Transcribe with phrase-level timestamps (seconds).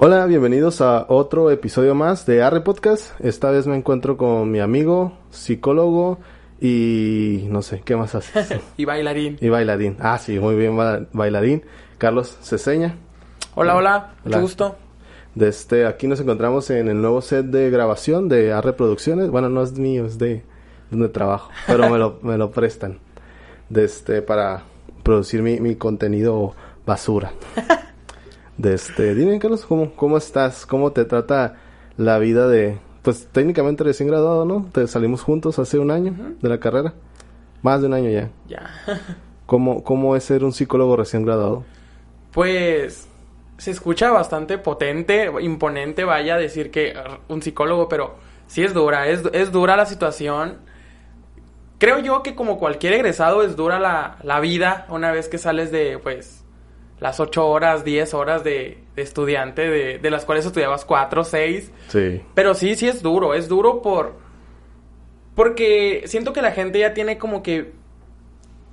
[0.00, 3.18] Hola, bienvenidos a otro episodio más de Arre Podcast.
[3.18, 6.20] Esta vez me encuentro con mi amigo, psicólogo
[6.60, 8.60] y no sé, ¿qué más haces?
[8.76, 9.38] y bailarín.
[9.40, 9.96] Y bailarín.
[9.98, 10.76] Ah, sí, muy bien,
[11.12, 11.64] bailarín.
[11.98, 12.94] Carlos Ceseña.
[13.56, 14.76] Hola, hola, mucho gusto.
[15.34, 19.30] Desde este, aquí nos encontramos en el nuevo set de grabación de Arre Producciones.
[19.30, 20.44] Bueno, no es mío, es de
[20.92, 23.00] donde trabajo, pero me lo, me lo prestan.
[23.68, 24.62] Desde este, para
[25.02, 26.54] producir mi, mi contenido
[26.86, 27.32] basura.
[28.58, 30.66] de este, dime Carlos, ¿cómo, ¿cómo estás?
[30.66, 31.56] ¿Cómo te trata
[31.96, 34.68] la vida de, pues técnicamente recién graduado, ¿no?
[34.72, 36.92] Te salimos juntos hace un año de la carrera.
[37.62, 38.30] Más de un año ya.
[38.48, 38.70] Ya.
[39.46, 41.64] ¿Cómo, ¿Cómo es ser un psicólogo recién graduado?
[42.32, 43.08] Pues
[43.56, 48.74] se escucha bastante potente, imponente, vaya a decir que uh, un psicólogo, pero sí es
[48.74, 50.58] dura, es, es dura la situación.
[51.78, 55.70] Creo yo que como cualquier egresado es dura la, la vida una vez que sales
[55.70, 56.37] de, pues,
[57.00, 61.70] las ocho horas, diez horas de, estudiante, de, de, las cuales estudiabas cuatro, seis.
[61.88, 62.20] Sí.
[62.34, 64.16] Pero sí, sí es duro, es duro por...
[65.34, 67.72] Porque siento que la gente ya tiene como que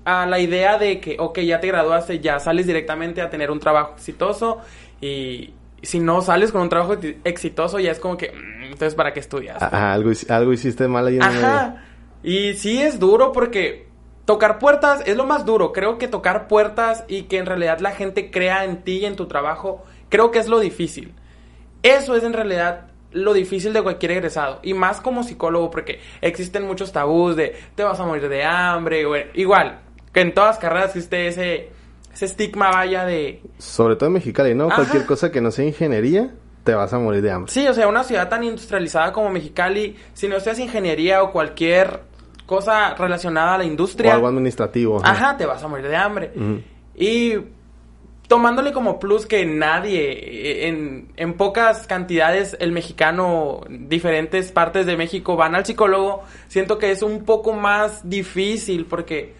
[0.05, 3.59] a la idea de que, ok, ya te graduaste, ya sales directamente a tener un
[3.59, 4.59] trabajo exitoso
[5.01, 9.13] y si no sales con un trabajo exitoso ya es como que, mm, entonces, ¿para
[9.13, 9.61] qué estudias?
[9.61, 11.83] Ajá, algo, algo hiciste mal ahí en Ajá.
[12.23, 13.84] Y sí es duro porque
[14.25, 15.71] Tocar puertas es lo más duro.
[15.71, 19.15] Creo que tocar puertas y que en realidad la gente crea en ti y en
[19.15, 21.13] tu trabajo, creo que es lo difícil.
[21.83, 24.59] Eso es en realidad lo difícil de cualquier egresado.
[24.63, 29.05] Y más como psicólogo, porque existen muchos tabús de te vas a morir de hambre.
[29.05, 29.79] O, igual,
[30.11, 31.69] que en todas carreras existe ese,
[32.13, 33.41] ese estigma vaya de...
[33.59, 34.69] Sobre todo en Mexicali, ¿no?
[34.69, 36.31] Cualquier cosa que no sea ingeniería,
[36.63, 37.51] te vas a morir de hambre.
[37.51, 42.01] Sí, o sea, una ciudad tan industrializada como Mexicali, si no seas ingeniería o cualquier
[42.45, 44.11] cosa relacionada a la industria.
[44.11, 45.01] O algo administrativo.
[45.03, 46.31] Ajá, te vas a morir de hambre.
[46.95, 47.35] Y
[48.27, 55.35] tomándole como plus que nadie, en, en, pocas cantidades, el mexicano, diferentes partes de México
[55.35, 59.35] van al psicólogo, siento que es un poco más difícil porque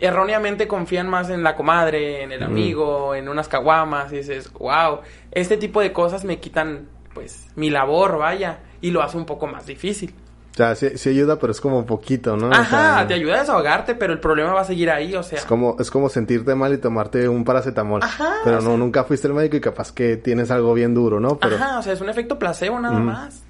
[0.00, 5.00] erróneamente confían más en la comadre, en el amigo, en unas caguamas, y dices, wow,
[5.30, 9.46] este tipo de cosas me quitan, pues, mi labor, vaya, y lo hace un poco
[9.46, 10.14] más difícil.
[10.52, 12.50] O sea, sí, ayuda, pero es como poquito, ¿no?
[12.52, 15.38] Ajá, te ayuda a desahogarte, pero el problema va a seguir ahí, o sea.
[15.38, 18.02] Es como, es como sentirte mal y tomarte un paracetamol.
[18.02, 18.34] Ajá.
[18.42, 21.38] Pero no, nunca fuiste al médico y capaz que tienes algo bien duro, ¿no?
[21.38, 21.54] Pero...
[21.54, 23.42] Ajá, o sea, es un efecto placebo nada más.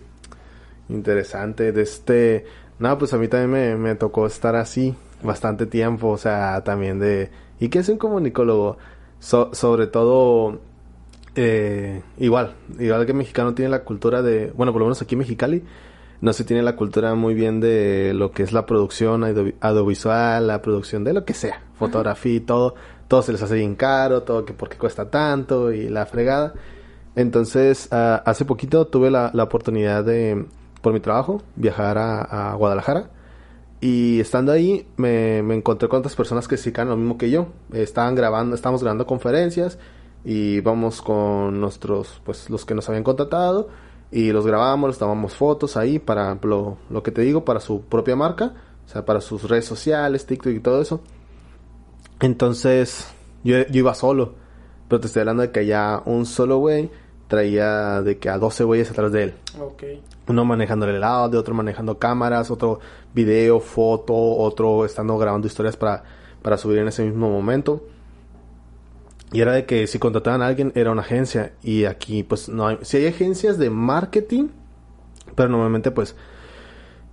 [0.90, 1.72] Interesante.
[1.72, 2.44] De este...
[2.78, 6.98] No, pues a mí también me, me tocó estar así bastante tiempo, o sea, también
[6.98, 7.30] de...
[7.58, 8.76] ¿Y qué es un comunicólogo?
[9.20, 10.60] sobre todo...
[11.36, 14.52] Eh, igual, igual que el mexicano tiene la cultura de...
[14.54, 15.64] Bueno, por lo menos aquí en Mexicali
[16.20, 19.24] no se tiene la cultura muy bien de lo que es la producción
[19.60, 22.74] audiovisual, la producción de lo que sea, fotografía y todo,
[23.08, 26.54] todo se les hace bien caro, todo que porque cuesta tanto y la fregada.
[27.16, 30.46] Entonces, ah, hace poquito tuve la, oportunidad de,
[30.82, 33.10] por mi trabajo, viajar a, Guadalajara.
[33.80, 37.48] Y estando ahí, me, encontré con otras personas que se lo mismo que yo.
[37.72, 39.78] Estaban grabando, estábamos grabando conferencias
[40.22, 43.68] y vamos con nuestros, pues los que nos habían contratado
[44.12, 47.82] y los grabamos, los tomamos fotos ahí para lo, lo que te digo, para su
[47.82, 48.54] propia marca,
[48.86, 51.00] o sea, para sus redes sociales, TikTok y todo eso.
[52.20, 53.06] Entonces,
[53.44, 54.34] yo, yo iba solo,
[54.88, 56.90] pero te estoy hablando de que ya un solo güey
[57.30, 59.34] traía de que a 12 güeyes atrás de él.
[59.58, 60.02] Okay.
[60.26, 62.80] Uno manejando el de otro manejando cámaras, otro
[63.14, 66.02] video, foto, otro estando grabando historias para,
[66.42, 67.84] para subir en ese mismo momento.
[69.32, 71.52] Y era de que si contrataban a alguien era una agencia.
[71.62, 72.78] Y aquí pues no hay...
[72.82, 74.48] Si hay agencias de marketing,
[75.34, 76.16] pero normalmente pues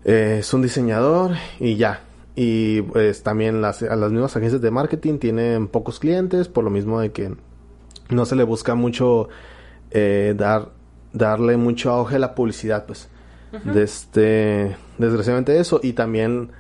[0.04, 2.02] eh, es un diseñador y ya.
[2.36, 7.00] Y pues también las, las mismas agencias de marketing tienen pocos clientes por lo mismo
[7.00, 7.36] de que
[8.10, 9.30] no se le busca mucho
[9.92, 10.70] eh, dar
[11.14, 13.10] darle mucho auge a la publicidad pues.
[13.64, 16.52] de este, desgraciadamente eso y también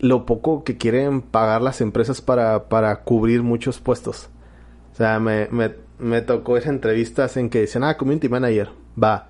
[0.00, 4.28] lo poco que quieren pagar las empresas para, para cubrir muchos puestos.
[4.94, 8.70] O sea, me, me, me tocó esa entrevistas en que dicen, ah, community manager,
[9.00, 9.28] va.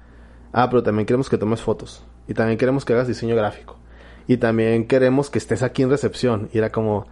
[0.53, 2.05] Ah, pero también queremos que tomes fotos.
[2.29, 3.79] Y también queremos que hagas diseño gráfico.
[4.27, 6.51] Y también queremos que estés aquí en recepción.
[6.53, 7.07] Y era como,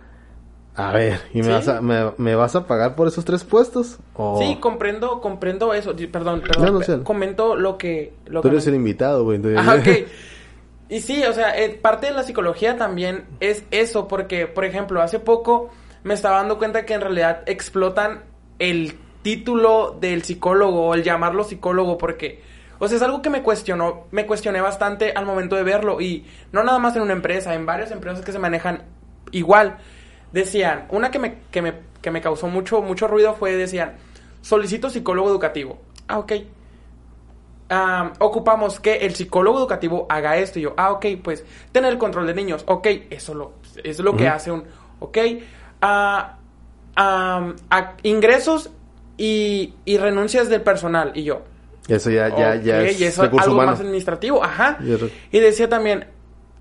[0.75, 3.99] A ver, ¿y me, vas, a, me, vas a pagar por esos tres puestos?
[4.39, 5.95] Sí, comprendo, comprendo eso.
[6.13, 7.05] Perdón, perdón.
[7.05, 8.13] comento lo que...
[8.27, 9.41] Lo Tú eres el invitado, güey.
[9.57, 9.89] Ah, ok.
[10.89, 15.01] Y sí, o sea, eh, parte de la psicología también es eso, porque, por ejemplo,
[15.01, 15.71] hace poco
[16.05, 18.25] me estaba dando cuenta que en realidad explotan
[18.63, 22.43] el título del psicólogo, el llamarlo psicólogo, porque,
[22.79, 26.27] o sea, es algo que me cuestionó, me cuestioné bastante al momento de verlo, y
[26.53, 28.85] no nada más en una empresa, en varias empresas que se manejan
[29.33, 29.79] igual.
[30.33, 33.97] Decían, una que me, que me, que me causó mucho, mucho ruido fue, decían,
[34.43, 35.81] solicito psicólogo educativo.
[36.07, 36.33] Ah, ok
[38.19, 40.59] ocupamos que el psicólogo educativo haga esto.
[40.59, 42.65] Y yo, ah, ok, pues tener el control de niños.
[42.67, 44.65] Ok, eso lo, es lo que hace un,
[45.01, 45.19] ok.
[46.97, 48.71] A ingresos
[49.17, 51.13] y, y, renuncias del personal.
[51.15, 51.43] Y yo.
[51.89, 54.43] Eso ya, ya, ya es y eso algo más administrativo.
[54.43, 54.79] Ajá.
[55.31, 56.07] Y decía también,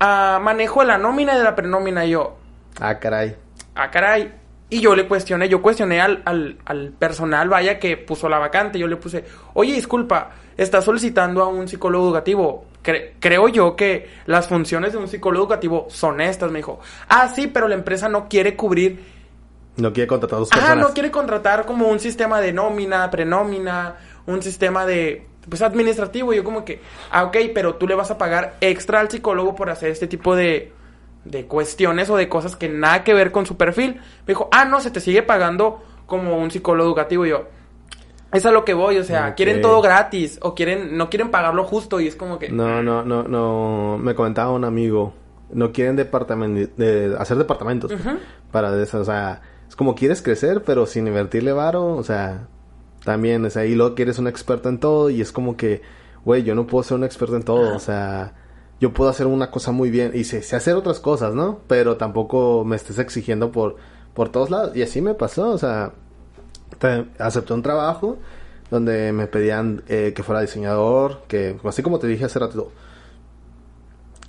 [0.00, 2.04] manejo de la nómina y de la prenómina.
[2.04, 2.36] Y yo.
[2.80, 3.36] Ah, caray.
[3.74, 4.32] Ah, caray.
[4.70, 8.78] Y yo le cuestioné, yo cuestioné al, al, al personal, vaya, que puso la vacante.
[8.78, 12.64] Yo le puse, oye, disculpa, está solicitando a un psicólogo educativo.
[12.82, 16.50] creo yo que las funciones de un psicólogo educativo son estas.
[16.50, 19.21] Me dijo, ah, sí, pero la empresa no quiere cubrir.
[19.76, 20.72] No quiere contratar a dos personas.
[20.72, 23.96] Ah, no quiere contratar como un sistema de nómina, prenómina,
[24.26, 26.32] un sistema de pues administrativo.
[26.32, 26.80] Yo como que,
[27.10, 30.36] ah, ok, pero tú le vas a pagar extra al psicólogo por hacer este tipo
[30.36, 30.72] de,
[31.24, 33.94] de cuestiones o de cosas que nada que ver con su perfil.
[33.94, 37.24] Me dijo, ah, no, se te sigue pagando como un psicólogo educativo.
[37.24, 37.46] Y yo,
[38.32, 41.64] es a lo que voy, o sea, quieren todo gratis o quieren no quieren pagarlo
[41.64, 45.12] justo y es como que No, no, no, no, me comentaba un amigo,
[45.50, 47.92] no quieren departamento de hacer departamentos
[48.50, 49.42] para eso, o sea,
[49.72, 52.46] es como quieres crecer pero sin invertirle varo, o sea,
[53.06, 55.80] también, o sea, y luego quieres un experto en todo y es como que,
[56.26, 58.34] güey, yo no puedo ser un experto en todo, o sea,
[58.80, 61.60] yo puedo hacer una cosa muy bien y sé, sé, hacer otras cosas, ¿no?
[61.68, 63.76] Pero tampoco me estés exigiendo por
[64.12, 65.94] por todos lados y así me pasó, o sea,
[67.18, 68.18] acepté un trabajo
[68.70, 72.72] donde me pedían eh, que fuera diseñador, que así como te dije hace rato,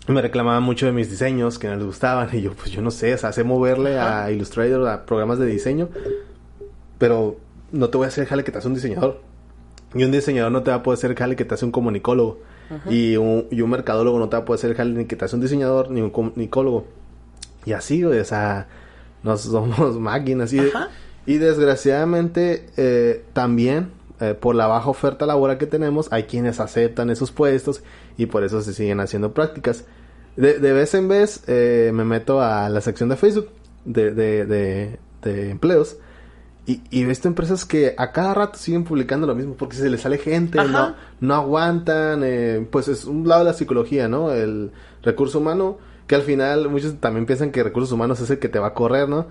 [0.07, 2.91] me reclamaban mucho de mis diseños que no les gustaban y yo pues yo no
[2.91, 5.89] sé, o sea, sé moverle a Illustrator, a programas de diseño,
[6.97, 7.38] pero
[7.71, 9.21] no te voy a hacer jale que te hace un diseñador.
[9.95, 12.39] Y un diseñador no te va a poder hacer jale que te hace un comunicólogo.
[12.89, 15.25] y, un, y un mercadólogo no te va a poder hacer jale ni que te
[15.25, 16.85] hace un diseñador ni un comunicólogo.
[17.65, 18.67] Y así, o sea,
[19.21, 20.51] no somos máquinas.
[20.53, 20.61] Y,
[21.25, 27.10] y desgraciadamente eh, también eh, por la baja oferta laboral que tenemos hay quienes aceptan
[27.10, 27.83] esos puestos
[28.18, 29.86] y por eso se siguen haciendo prácticas.
[30.36, 33.50] De, vez en vez eh, me meto a la sección de Facebook
[33.86, 35.98] de, de, de empleos
[36.65, 39.89] y, y, he visto empresas que a cada rato siguen publicando lo mismo porque se
[39.89, 42.24] les sale gente, no, no aguantan,
[42.71, 44.31] pues es un lado de la psicología, ¿no?
[44.31, 44.71] El
[45.01, 45.77] recurso humano,
[46.07, 48.74] que al final muchos también piensan que recursos humanos es el que te va a
[48.74, 49.27] correr, ¿no?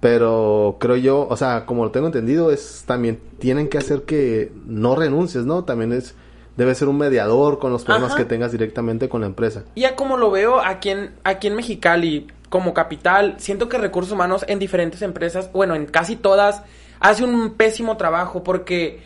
[0.00, 4.52] Pero creo yo, o sea, como lo tengo entendido, es también tienen que hacer que
[4.66, 5.64] no renuncies, ¿no?
[5.64, 6.14] También es
[6.56, 9.62] debe ser un mediador con los problemas que tengas directamente con la empresa.
[9.76, 14.44] Ya como lo veo aquí en aquí en Mexicali como capital, siento que recursos humanos
[14.48, 16.62] en diferentes empresas, bueno, en casi todas
[17.00, 19.00] hace un pésimo trabajo porque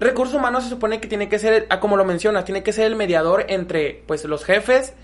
[0.00, 2.86] recursos humanos se supone que tiene que ser, ah, como lo mencionas, tiene que ser
[2.86, 4.94] el mediador entre pues los jefes,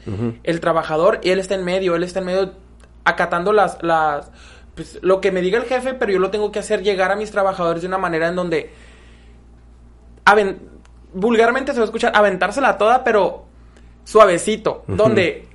[0.42, 2.52] el trabajador y él está en medio, él está en medio
[3.04, 4.30] acatando las las
[4.76, 7.16] pues, lo que me diga el jefe, pero yo lo tengo que hacer llegar a
[7.16, 8.70] mis trabajadores de una manera en donde,
[11.14, 13.46] vulgarmente se va a escuchar, aventársela toda, pero
[14.04, 15.48] suavecito, donde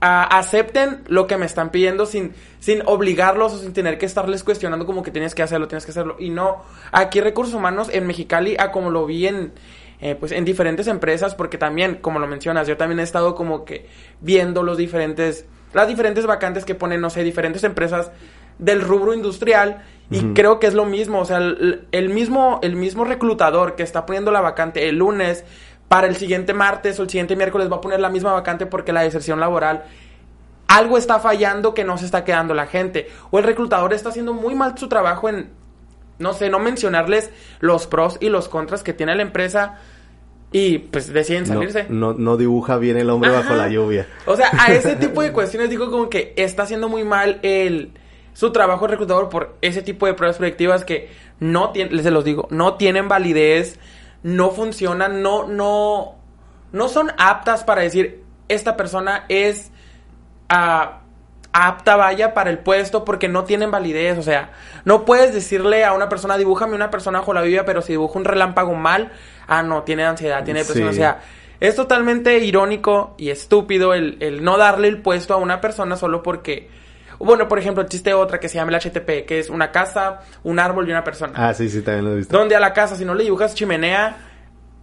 [0.00, 4.84] acepten lo que me están pidiendo sin, sin obligarlos o sin tener que estarles cuestionando
[4.84, 6.16] como que tienes que hacerlo, tienes que hacerlo.
[6.18, 9.52] Y no, aquí recursos humanos en Mexicali, a como lo vi en,
[10.00, 13.64] eh, pues en diferentes empresas, porque también, como lo mencionas, yo también he estado como
[13.64, 13.88] que
[14.20, 18.10] viendo los diferentes, las diferentes vacantes que ponen, no sé, diferentes empresas
[18.58, 23.04] del rubro industrial y creo que es lo mismo, o sea, el, mismo el mismo
[23.04, 25.44] reclutador que está poniendo la vacante el lunes
[25.88, 28.92] para el siguiente martes o el siguiente miércoles va a poner la misma vacante porque
[28.92, 29.84] la deserción laboral
[30.68, 34.32] algo está fallando que no se está quedando la gente o el reclutador está haciendo
[34.32, 35.50] muy mal su trabajo en
[36.18, 39.78] no sé, no mencionarles los pros y los contras que tiene la empresa
[40.52, 41.86] y pues deciden salirse.
[41.88, 44.06] No, no, dibuja bien el hombre bajo la lluvia.
[44.24, 47.92] O sea, a ese tipo de cuestiones digo como que está haciendo muy mal el
[48.36, 52.48] su trabajo reclutador por ese tipo de pruebas proyectivas que no tienen, les los digo,
[52.50, 53.80] no tienen validez,
[54.22, 56.16] no funcionan, no, no,
[56.70, 59.70] no son aptas para decir esta persona es
[60.50, 61.00] ah,
[61.54, 64.50] apta vaya para el puesto porque no tienen validez, o sea,
[64.84, 68.18] no puedes decirle a una persona dibújame una persona bajo la Biblia, pero si dibuja
[68.18, 69.12] un relámpago mal,
[69.46, 71.22] ah no, tiene ansiedad, tiene depresión, o sea,
[71.58, 76.22] es totalmente irónico y estúpido el, el no darle el puesto a una persona solo
[76.22, 76.68] porque
[77.18, 80.58] Bueno, por ejemplo, existe otra que se llama el HTP, que es una casa, un
[80.58, 81.32] árbol y una persona.
[81.36, 82.36] Ah, sí, sí, también lo he visto.
[82.36, 84.16] Donde a la casa, si no le dibujas chimenea,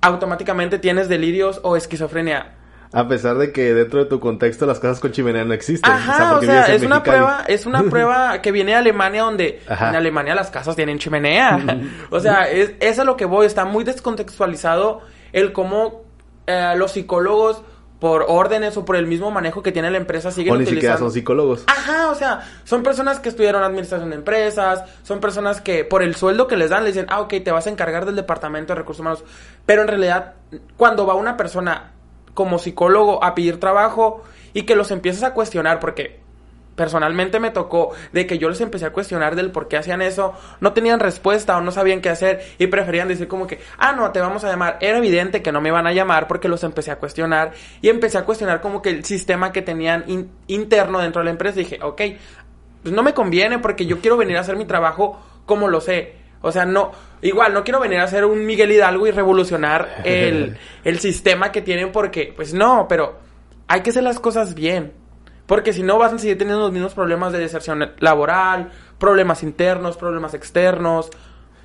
[0.02, 2.56] automáticamente tienes delirios o esquizofrenia.
[2.92, 5.92] A pesar de que dentro de tu contexto las casas con chimenea no existen.
[5.92, 9.96] Ajá, o sea, es una prueba, es una prueba que viene de Alemania donde en
[9.96, 11.60] Alemania las casas tienen chimenea.
[12.12, 16.04] o sea, es, es a lo que voy, está muy descontextualizado el cómo
[16.46, 17.63] eh, los psicólogos
[18.03, 20.98] por órdenes o por el mismo manejo que tiene la empresa siguen o ni siquiera
[20.98, 21.63] son psicólogos.
[21.67, 26.13] Ajá, o sea, son personas que estudiaron administración de empresas, son personas que por el
[26.13, 28.79] sueldo que les dan le dicen, ah, ok, te vas a encargar del departamento de
[28.79, 29.24] recursos humanos.
[29.65, 30.33] Pero en realidad,
[30.75, 31.93] cuando va una persona
[32.33, 36.19] como psicólogo a pedir trabajo y que los empiezas a cuestionar porque
[36.75, 40.34] personalmente me tocó de que yo les empecé a cuestionar del por qué hacían eso,
[40.60, 44.12] no tenían respuesta o no sabían qué hacer y preferían decir como que, ah, no,
[44.12, 44.77] te vamos a llamar.
[44.82, 47.51] Era evidente que no me iban a llamar porque los empecé a cuestionar
[47.82, 50.06] y empecé a cuestionar como que el sistema que tenían
[50.48, 51.60] interno dentro de la empresa.
[51.60, 52.01] dije, ok,
[52.82, 56.15] pues no me conviene porque yo quiero venir a hacer mi trabajo como lo sé.
[56.42, 60.58] O sea, no, igual no quiero venir a ser un Miguel Hidalgo y revolucionar el,
[60.84, 63.18] el sistema que tienen porque, pues no, pero
[63.68, 65.02] hay que hacer las cosas bien.
[65.45, 69.97] Porque si no vas a seguir teniendo los mismos problemas de deserción laboral, problemas internos,
[69.97, 71.09] problemas externos,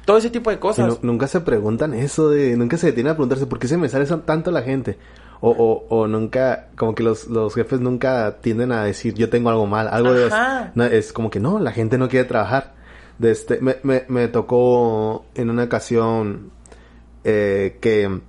[0.05, 1.03] todo ese tipo de cosas.
[1.03, 4.07] nunca se preguntan eso de, nunca se detienen a preguntarse por qué se me sale
[4.07, 4.99] tanto la gente.
[5.41, 9.51] O, o, o nunca, como que los, los jefes nunca tienden a decir yo tengo
[9.51, 10.29] algo mal, algo de...
[10.75, 12.75] No, es como que no, la gente no quiere trabajar.
[13.19, 16.51] De este, me, me, me tocó en una ocasión
[17.23, 18.21] eh, que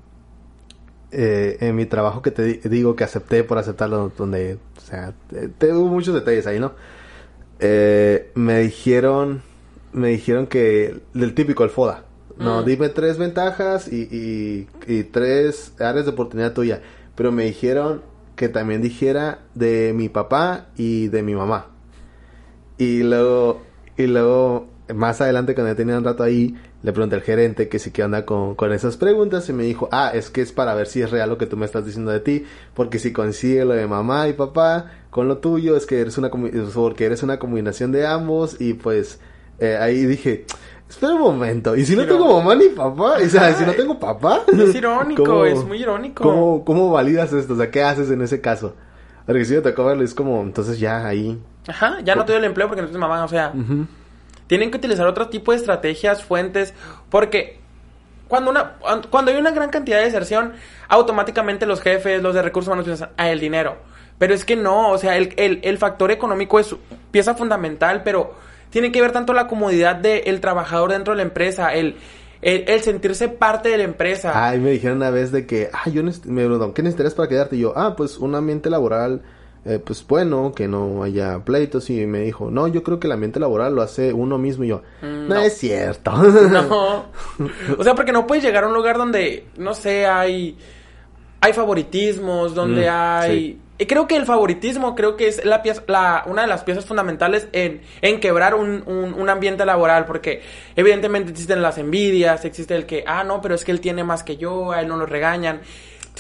[1.12, 4.60] eh, en mi trabajo que te digo que acepté por aceptarlo, donde,
[4.90, 5.14] sea,
[5.58, 6.74] te, hubo muchos detalles ahí, ¿no?
[7.60, 9.42] Eh, me dijeron,
[9.94, 12.06] me dijeron que, del típico, el FODA,
[12.38, 12.66] no, mm.
[12.66, 16.82] dime tres ventajas y, y, y, tres áreas de oportunidad tuya,
[17.16, 18.02] pero me dijeron
[18.36, 21.68] que también dijera de mi papá y de mi mamá.
[22.78, 23.62] Y luego,
[23.98, 27.80] y luego más adelante cuando ya tenía un rato ahí, le pregunté al gerente que
[27.80, 30.74] sí que anda con, con esas preguntas y me dijo, ah, es que es para
[30.74, 33.66] ver si es real lo que tú me estás diciendo de ti, porque si consigue
[33.66, 37.38] lo de mamá y papá con lo tuyo, es que eres una, porque eres una
[37.40, 39.20] combinación de ambos y pues
[39.60, 40.46] eh, ahí dije,
[40.90, 43.18] espera un momento, ¿y si no tengo mamá ni papá?
[43.24, 44.44] O sea, si no tengo papá.
[44.48, 46.24] Es irónico, es muy irónico.
[46.24, 47.54] ¿cómo, ¿Cómo validas esto?
[47.54, 48.76] O sea, ¿qué haces en ese caso?
[49.26, 51.40] Porque si yo te verlo, es como, entonces ya ahí.
[51.68, 53.54] Ajá, ya no te doy el empleo porque no tienes mamá, o sea.
[54.50, 56.74] Tienen que utilizar otro tipo de estrategias, fuentes,
[57.12, 57.60] porque
[58.28, 58.78] cuando, una,
[59.12, 60.54] cuando hay una gran cantidad de deserción,
[60.88, 63.78] automáticamente los jefes, los de recursos humanos piensan, ah, el dinero.
[64.18, 66.76] Pero es que no, o sea, el, el, factor económico es
[67.12, 68.34] pieza fundamental, pero
[68.72, 71.98] tiene que ver tanto la comodidad del trabajador dentro de la empresa, el,
[72.42, 74.32] el, sentirse parte de la empresa.
[74.34, 77.56] Ay, me dijeron una vez de que, ah, yo me preguntaron, ¿qué necesitas para quedarte?
[77.56, 79.22] Y yo, ah, pues un ambiente laboral
[79.66, 83.14] eh, pues bueno, que no haya pleitos y me dijo, no, yo creo que el
[83.14, 86.12] ambiente laboral lo hace uno mismo y yo, mm, no, es cierto.
[86.50, 87.06] No.
[87.78, 90.58] O sea, porque no puedes llegar a un lugar donde, no sé, hay,
[91.42, 93.62] hay favoritismos, donde mm, hay...
[93.82, 96.86] Y creo que el favoritismo creo que es la pieza, la, una de las piezas
[96.86, 100.42] fundamentales en, en quebrar un, un, ambiente laboral, porque
[100.76, 104.24] evidentemente existen las envidias, existe el que, ah, no, pero es que él tiene más
[104.24, 105.62] que yo, a él no lo regañan.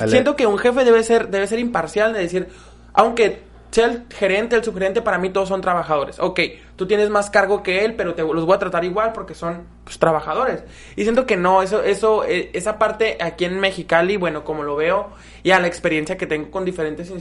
[0.08, 2.48] Siento que un jefe debe ser, debe ser imparcial de decir,
[2.94, 6.20] aunque sea el gerente, el subgerente, para mí todos son trabajadores.
[6.20, 6.40] Ok,
[6.76, 9.68] tú tienes más cargo que él, pero te los voy a tratar igual porque son
[9.84, 10.64] pues, trabajadores.
[10.96, 14.76] Y siento que no, eso, eso, eh, esa parte aquí en Mexicali, bueno, como lo
[14.76, 15.10] veo,
[15.44, 17.12] y a la experiencia que tengo con diferentes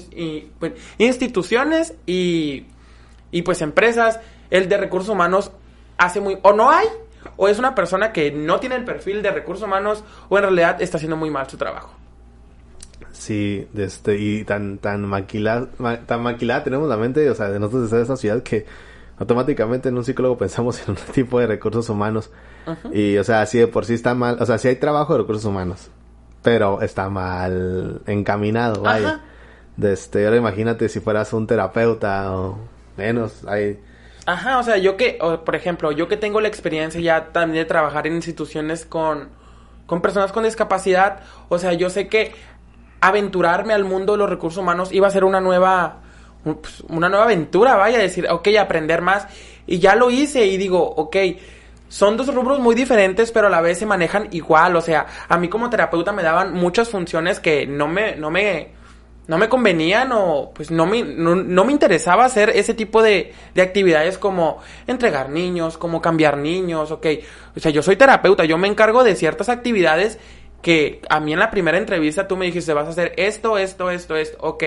[0.58, 2.66] pues, instituciones y,
[3.30, 4.20] y pues empresas,
[4.50, 5.52] el de recursos humanos
[5.98, 6.86] hace muy, o no hay,
[7.36, 10.80] o es una persona que no tiene el perfil de recursos humanos, o en realidad
[10.80, 11.92] está haciendo muy mal su trabajo.
[13.18, 15.66] Sí, este, y tan, tan maquilada,
[16.06, 18.64] tan maquilada tenemos la mente, o sea, de nosotros de esa ciudad que
[19.18, 22.30] automáticamente en un psicólogo pensamos en un tipo de recursos humanos.
[22.92, 25.20] Y, o sea, así de por sí está mal, o sea, sí hay trabajo de
[25.20, 25.90] recursos humanos,
[26.42, 29.20] pero está mal encaminado, vaya.
[29.76, 32.58] De este, ahora imagínate si fueras un terapeuta o
[32.96, 33.80] menos, hay...
[34.26, 37.68] Ajá, o sea, yo que, por ejemplo, yo que tengo la experiencia ya también de
[37.68, 39.30] trabajar en instituciones con,
[39.86, 42.32] con personas con discapacidad, o sea, yo sé que
[43.00, 46.00] aventurarme al mundo de los recursos humanos iba a ser una nueva,
[46.42, 49.26] pues, una nueva aventura, vaya, decir, ok, aprender más.
[49.66, 51.16] Y ya lo hice y digo, ok,
[51.88, 54.76] son dos rubros muy diferentes, pero a la vez se manejan igual.
[54.76, 58.72] O sea, a mí como terapeuta me daban muchas funciones que no me, no me,
[59.26, 63.62] no me convenían o pues no me, no, me interesaba hacer ese tipo de, de,
[63.62, 67.06] actividades como entregar niños, como cambiar niños, ok.
[67.56, 70.18] O sea, yo soy terapeuta, yo me encargo de ciertas actividades
[70.62, 73.90] que a mí en la primera entrevista tú me dijiste, vas a hacer esto, esto,
[73.90, 74.64] esto, esto, ok.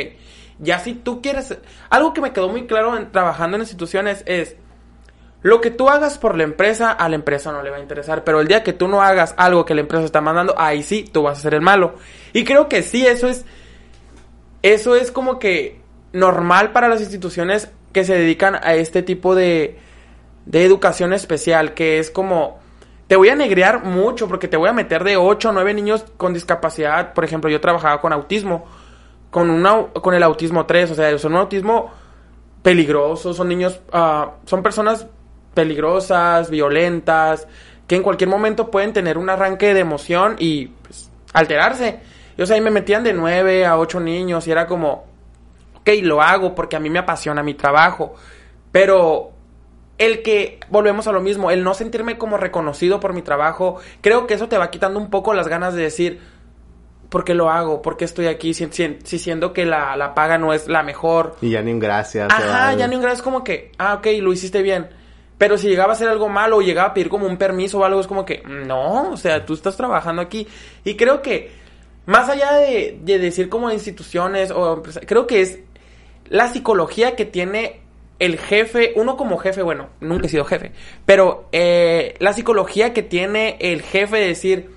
[0.59, 1.57] Ya si tú quieres...
[1.89, 4.55] Algo que me quedó muy claro trabajando en instituciones es...
[5.43, 8.23] Lo que tú hagas por la empresa, a la empresa no le va a interesar.
[8.23, 11.09] Pero el día que tú no hagas algo que la empresa está mandando, ahí sí,
[11.11, 11.95] tú vas a ser el malo.
[12.31, 13.45] Y creo que sí, eso es...
[14.61, 15.81] Eso es como que
[16.13, 19.79] normal para las instituciones que se dedican a este tipo de,
[20.45, 22.60] de educación especial, que es como,
[23.11, 26.05] te voy a negrear mucho porque te voy a meter de 8 o 9 niños
[26.15, 27.13] con discapacidad.
[27.13, 28.65] Por ejemplo, yo trabajaba con autismo,
[29.29, 31.91] con, una, con el autismo 3, o sea, son un autismo
[32.63, 35.07] peligroso, son niños, ah, son personas
[35.53, 37.49] peligrosas, violentas,
[37.85, 41.99] que en cualquier momento pueden tener un arranque de emoción y pues, alterarse.
[42.37, 45.03] Y, o sea, ahí me metían de 9 a 8 niños y era como,
[45.81, 48.15] ok, lo hago porque a mí me apasiona mi trabajo,
[48.71, 49.33] pero
[50.01, 54.25] el que, volvemos a lo mismo, el no sentirme como reconocido por mi trabajo, creo
[54.25, 56.19] que eso te va quitando un poco las ganas de decir,
[57.09, 57.83] ¿por qué lo hago?
[57.83, 58.55] ¿Por qué estoy aquí?
[58.55, 58.67] Si,
[59.03, 61.35] siendo que la, la, paga no es la mejor.
[61.39, 62.33] Y ya ni un gracias.
[62.33, 64.89] Ajá, ya ni un gracias, como que, ah, ok, lo hiciste bien.
[65.37, 67.83] Pero si llegaba a ser algo malo o llegaba a pedir como un permiso o
[67.83, 70.47] algo, es como que, no, o sea, tú estás trabajando aquí.
[70.83, 71.51] Y creo que,
[72.07, 75.59] más allá de, de decir como instituciones o creo que es
[76.27, 77.81] la psicología que tiene
[78.21, 80.73] el jefe, uno como jefe, bueno, nunca he sido jefe,
[81.07, 84.69] pero eh, la psicología que tiene el jefe de decir,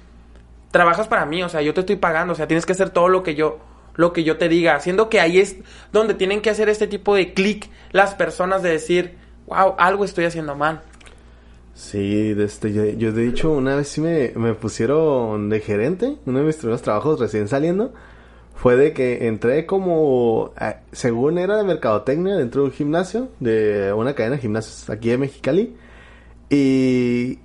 [0.70, 3.08] trabajas para mí, o sea, yo te estoy pagando, o sea, tienes que hacer todo
[3.08, 3.58] lo que yo,
[3.96, 5.56] lo que yo te diga, haciendo que ahí es
[5.92, 10.24] donde tienen que hacer este tipo de clic las personas de decir, wow, algo estoy
[10.24, 10.80] haciendo mal.
[11.74, 16.38] Sí, este, yo, yo de hecho una vez sí me, me pusieron de gerente, uno
[16.38, 17.92] de mis primeros trabajos recién saliendo,
[18.54, 20.52] fue de que entré como,
[20.92, 25.18] según era de mercadotecnia, dentro de un gimnasio, de una cadena de gimnasios aquí de
[25.18, 25.76] Mexicali.
[26.50, 27.40] Y,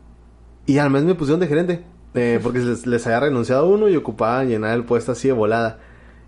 [0.65, 4.43] y al mes me pusieron de gerente, eh, porque les, había renunciado uno y ocupaba
[4.43, 5.79] llenar el puesto así de volada.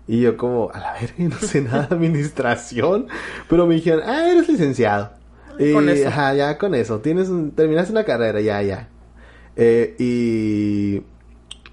[0.08, 3.06] Y yo como, a la verga, no sé nada de administración.
[3.48, 5.12] Pero me dijeron, ah, eres licenciado.
[5.58, 6.08] Y, con eso.
[6.08, 7.00] Ajá, ya con eso.
[7.00, 8.88] Tienes terminaste una carrera, ya, ya.
[9.54, 11.02] Eh, y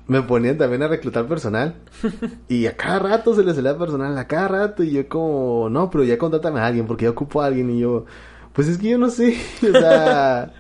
[0.10, 1.76] me ponían también a reclutar personal.
[2.50, 4.84] y a cada rato se les salía personal, a cada rato.
[4.84, 7.70] Y yo como, no, pero ya contrátame a alguien porque ya ocupo a alguien.
[7.70, 8.06] Y yo,
[8.52, 9.38] pues es que yo no sé.
[9.62, 10.52] o sea...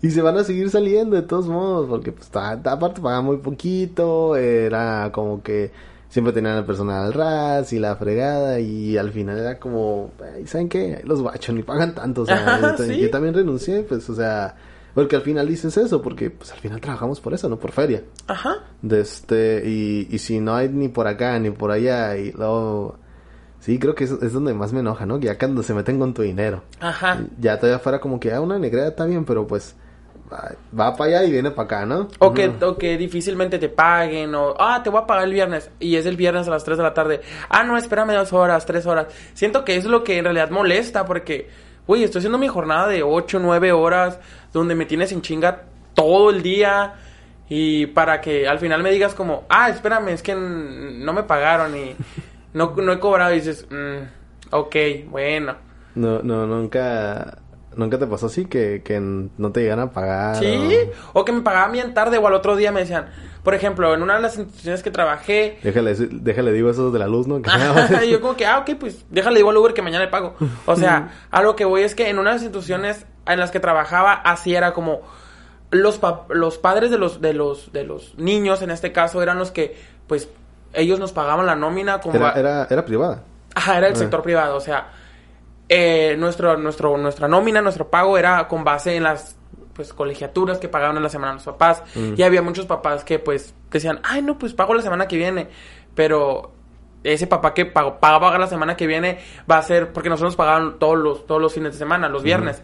[0.00, 1.88] y se van a seguir saliendo de todos modos.
[1.88, 4.36] Porque pues aparte pagaban muy poquito.
[4.36, 5.72] Era como que
[6.08, 8.60] siempre tenían el personal al ras y la fregada.
[8.60, 10.12] Y al final era como,
[10.46, 11.02] ¿saben qué?
[11.04, 12.22] Los guachos ni pagan tanto.
[12.22, 14.54] O sea, yo también renuncié, pues, o sea
[14.94, 18.02] porque al final dices eso, porque pues al final trabajamos por eso, no por feria.
[18.26, 18.64] Ajá.
[18.82, 22.98] De este, y, y si no hay ni por acá ni por allá, y luego.
[23.60, 25.18] Sí, creo que es, es donde más me enoja, ¿no?
[25.18, 26.62] Ya cuando se meten con tu dinero.
[26.80, 27.20] Ajá.
[27.40, 29.74] Ya todavía fuera como que, ah, una negrera está bien, pero pues
[30.78, 32.08] va, para allá y viene para acá, ¿no?
[32.18, 35.70] O que, o que difícilmente te paguen, o, ah, te voy a pagar el viernes,
[35.80, 37.20] y es el viernes a las 3 de la tarde.
[37.48, 39.06] Ah, no, espérame dos horas, tres horas.
[39.34, 41.48] Siento que es lo que en realidad molesta, porque
[41.88, 44.20] Uy, estoy haciendo mi jornada de 8, 9 horas,
[44.52, 46.94] donde me tienes en chinga todo el día.
[47.48, 51.76] Y para que al final me digas como, ah, espérame, es que no me pagaron
[51.76, 51.96] y
[52.52, 53.32] no, no he cobrado.
[53.32, 55.56] Y dices, mm, ok, bueno.
[55.94, 57.38] No, no, nunca...
[57.78, 60.34] ¿Nunca te pasó así que, que no te llegan a pagar?
[60.34, 60.76] Sí,
[61.12, 61.24] o...
[61.24, 63.06] que me pagaban bien tarde o al otro día me decían,
[63.44, 65.60] por ejemplo, en una de las instituciones que trabajé...
[65.62, 67.40] Déjale, déjale digo eso de la luz, ¿no?
[68.10, 70.34] yo como que, ah, ok, pues déjale digo al Uber que mañana le pago.
[70.66, 73.52] O sea, a lo que voy es que en una de las instituciones en las
[73.52, 75.02] que trabajaba, así era como...
[75.70, 79.52] Los, los padres de los, de, los, de los niños, en este caso, eran los
[79.52, 79.76] que,
[80.08, 80.28] pues,
[80.72, 82.16] ellos nos pagaban la nómina como...
[82.16, 83.22] Era, era, privada.
[83.54, 83.96] Ajá, era el ah.
[83.96, 84.88] sector privado, o sea...
[85.68, 89.36] Eh, nuestro, nuestro, nuestra nómina, nuestro pago era con base en las
[89.74, 91.82] pues colegiaturas que pagaban en la semana los papás.
[91.94, 92.14] Mm.
[92.16, 95.48] Y había muchos papás que pues decían, ay no, pues pago la semana que viene.
[95.94, 96.52] Pero
[97.04, 99.18] ese papá que pagó, pagaba la semana que viene
[99.50, 102.62] va a ser, porque nosotros pagaban todos los, todos los fines de semana, los viernes.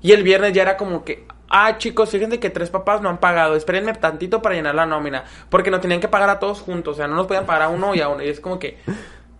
[0.00, 3.18] Y el viernes ya era como que, ah chicos, fíjense que tres papás no han
[3.18, 5.24] pagado, espérenme tantito para llenar la nómina.
[5.48, 7.68] Porque no tenían que pagar a todos juntos, o sea, no nos podían pagar a
[7.68, 8.22] uno y a uno.
[8.22, 8.78] Y es como que,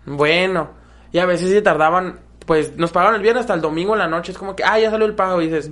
[0.06, 0.70] bueno.
[1.10, 4.08] Y a veces se tardaban, pues nos pagaban el viernes hasta el domingo en la
[4.08, 4.32] noche.
[4.32, 5.40] Es como que, ah, ya salió el pago.
[5.40, 5.70] Y dices,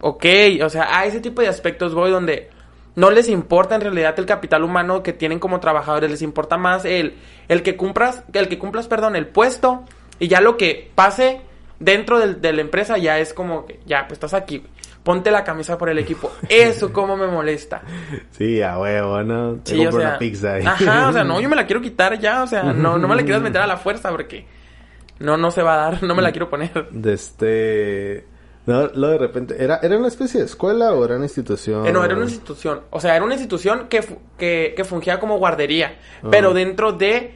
[0.00, 0.24] ok,
[0.62, 2.50] o sea, a ese tipo de aspectos voy donde
[2.98, 6.84] no les importa en realidad el capital humano que tienen como trabajadores, les importa más
[6.84, 7.14] el,
[7.48, 9.84] el que cumplas, el que cumplas, perdón, el puesto
[10.18, 11.40] y ya lo que pase
[11.78, 14.64] dentro de la empresa ya es como que, ya, pues estás aquí,
[15.04, 16.32] ponte la camisa por el equipo.
[16.48, 17.82] Eso como me molesta.
[18.32, 19.58] Sí, a huevo, ¿no?
[19.62, 22.46] sí, o sea, pizza Ajá, o sea, no, yo me la quiero quitar ya, o
[22.48, 24.44] sea, no, no me la quieras meter a la fuerza porque
[25.20, 26.88] no, no se va a dar, no me la quiero poner.
[26.90, 28.26] De este...
[28.66, 31.86] No, lo de repente, ¿era, ¿era una especie de escuela o era una institución?
[31.86, 32.82] Eh, no, era una institución.
[32.90, 34.04] O sea, era una institución que,
[34.36, 35.96] que, que fungía como guardería.
[36.30, 37.34] Pero dentro de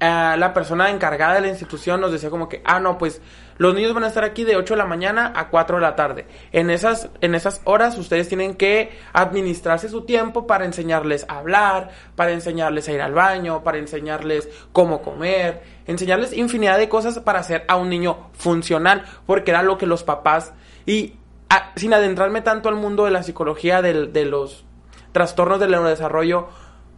[0.00, 3.20] eh, la persona encargada de la institución nos decía como que, ah, no, pues
[3.62, 5.94] los niños van a estar aquí de 8 de la mañana a 4 de la
[5.94, 6.26] tarde.
[6.50, 11.90] En esas, en esas horas ustedes tienen que administrarse su tiempo para enseñarles a hablar,
[12.16, 17.38] para enseñarles a ir al baño, para enseñarles cómo comer, enseñarles infinidad de cosas para
[17.38, 20.52] hacer a un niño funcional, porque era lo que los papás,
[20.84, 21.14] y
[21.48, 24.64] ah, sin adentrarme tanto al mundo de la psicología de, de los
[25.12, 26.48] trastornos del neurodesarrollo,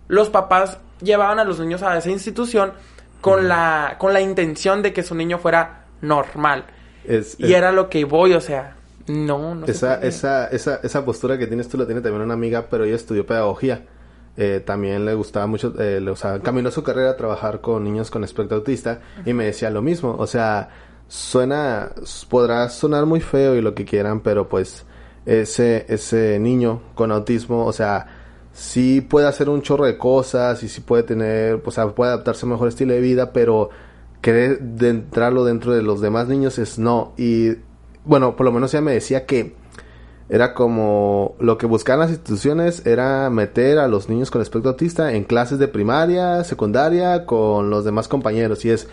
[0.08, 2.72] los papás llevaban a los niños a esa institución
[3.20, 6.64] con la, con la intención de que su niño fuera normal.
[7.38, 11.46] y era lo que voy, o sea, no, no esa, esa, esa, esa postura que
[11.46, 13.84] tienes tú la tiene también una amiga, pero ella estudió pedagogía.
[14.36, 18.10] Eh, también le gustaba mucho, eh, o sea, caminó su carrera a trabajar con niños
[18.10, 20.70] con espectro autista y me decía lo mismo, o sea,
[21.06, 21.92] suena,
[22.28, 24.84] podrá sonar muy feo y lo que quieran, pero pues
[25.24, 28.06] ese, ese niño con autismo, o sea,
[28.52, 32.44] sí puede hacer un chorro de cosas y sí puede tener, o sea, puede adaptarse
[32.44, 33.70] a un mejor estilo de vida, pero
[34.24, 37.12] querer de entrarlo dentro de los demás niños es no.
[37.18, 37.56] Y
[38.06, 39.54] bueno, por lo menos ella me decía que
[40.30, 45.12] era como lo que buscaban las instituciones era meter a los niños con espectro autista
[45.12, 48.64] en clases de primaria, secundaria, con los demás compañeros.
[48.64, 48.88] Y es,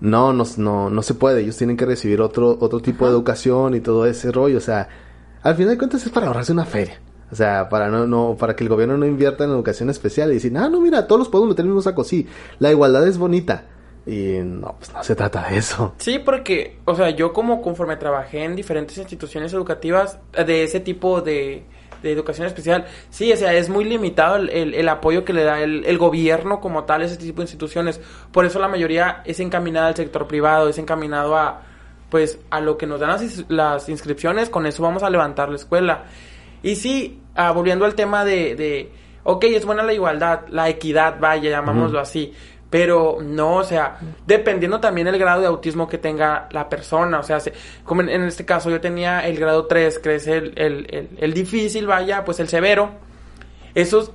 [0.00, 1.40] no, no, no, no se puede.
[1.40, 4.58] Ellos tienen que recibir otro, otro tipo de educación y todo ese rollo.
[4.58, 4.88] O sea,
[5.42, 7.00] al final de cuentas es para ahorrarse una feria.
[7.32, 10.34] O sea, para no, no, para que el gobierno no invierta en educación especial y
[10.34, 12.28] decir, ah, no, mira, todos los podemos meter en un saco, sí,
[12.60, 13.64] la igualdad es bonita.
[14.10, 15.94] Y no, pues no se trata de eso.
[15.98, 21.20] Sí, porque, o sea, yo como conforme trabajé en diferentes instituciones educativas de ese tipo
[21.20, 21.62] de,
[22.02, 25.60] de educación especial, sí, o sea, es muy limitado el, el, apoyo que le da
[25.60, 28.00] el, el, gobierno como tal a ese tipo de instituciones.
[28.32, 31.62] Por eso la mayoría es encaminada al sector privado, es encaminado a,
[32.10, 35.56] pues, a lo que nos dan las, las inscripciones, con eso vamos a levantar la
[35.56, 36.06] escuela.
[36.64, 38.90] Y sí, ah, volviendo al tema de, de,
[39.22, 42.34] ok, es buena la igualdad, la equidad, vaya, llamámoslo así,
[42.70, 47.22] pero no, o sea, dependiendo también el grado de autismo que tenga la persona, o
[47.24, 47.38] sea,
[47.82, 51.88] como en, este caso yo tenía el grado 3, que es el, el, el, difícil,
[51.88, 52.90] vaya, pues el severo,
[53.74, 54.12] esos,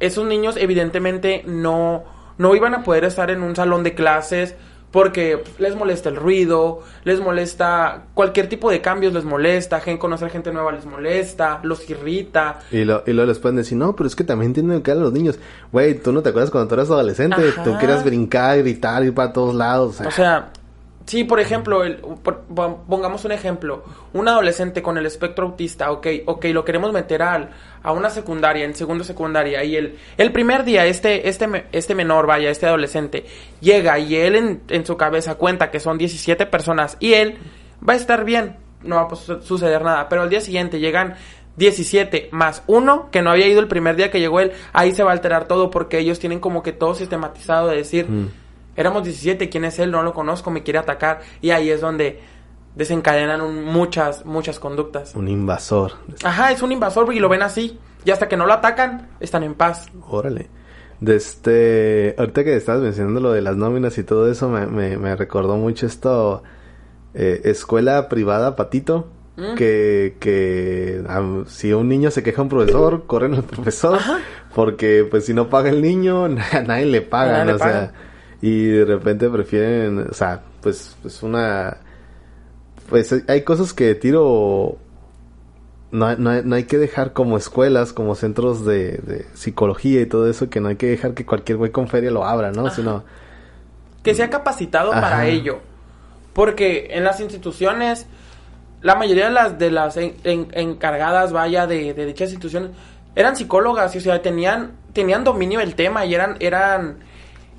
[0.00, 2.04] esos niños evidentemente no,
[2.36, 4.54] no iban a poder estar en un salón de clases,
[4.94, 10.30] porque les molesta el ruido, les molesta cualquier tipo de cambios, les molesta, gente, conocer
[10.30, 12.60] gente nueva les molesta, los irrita.
[12.70, 14.94] Y, lo, y luego les pueden decir, no, pero es que también tienen que a
[14.94, 15.40] los niños.
[15.72, 19.32] Güey, tú no te acuerdas cuando tú eras adolescente, tú querías brincar, gritar, ir para
[19.32, 20.00] todos lados.
[20.00, 20.52] O sea
[21.06, 26.46] Sí, por ejemplo, el, pongamos un ejemplo, un adolescente con el espectro autista, ok, ok,
[26.46, 27.50] lo queremos meter al,
[27.82, 32.26] a una secundaria, en segundo secundaria, y el, el primer día, este, este, este menor,
[32.26, 33.26] vaya, este adolescente,
[33.60, 37.36] llega y él en, en su cabeza cuenta que son 17 personas, y él
[37.86, 41.16] va a estar bien, no va a suceder nada, pero al día siguiente llegan
[41.56, 45.02] 17 más uno que no había ido el primer día que llegó él, ahí se
[45.02, 48.08] va a alterar todo porque ellos tienen como que todo sistematizado de decir...
[48.08, 48.43] Mm
[48.76, 49.90] Éramos 17, ¿quién es él?
[49.90, 51.20] No lo conozco, me quiere atacar.
[51.40, 52.20] Y ahí es donde
[52.74, 55.14] desencadenan muchas, muchas conductas.
[55.14, 55.92] Un invasor.
[56.24, 57.78] Ajá, es un invasor y lo ven así.
[58.04, 59.86] Y hasta que no lo atacan, están en paz.
[60.08, 60.48] Órale.
[61.00, 65.16] De este, ahorita que estabas mencionando lo de las nóminas y todo eso, me, me,
[65.16, 66.42] recordó mucho esto,
[67.14, 69.54] eh, escuela privada, patito, mm.
[69.54, 71.02] que, que
[71.46, 73.98] si un niño se queja a un profesor, corren al profesor,
[74.54, 76.28] porque pues si no paga el niño, a
[76.66, 77.92] nadie le paga, o sea
[78.44, 81.78] y de repente prefieren, o sea, pues, pues una,
[82.90, 84.76] pues hay cosas que tiro,
[85.90, 90.50] no, no, no hay que dejar como escuelas, como centros de, psicología y todo eso,
[90.50, 92.68] que no hay que dejar que cualquier güey con feria lo abra, ¿no?
[92.68, 93.02] Sino...
[94.02, 95.60] Que sea capacitado para ello.
[96.34, 98.06] Porque en las instituciones,
[98.82, 102.72] la mayoría de las, de las encargadas, vaya, de, de dichas instituciones,
[103.16, 106.98] eran psicólogas, y, o sea, tenían, tenían dominio del tema y eran, eran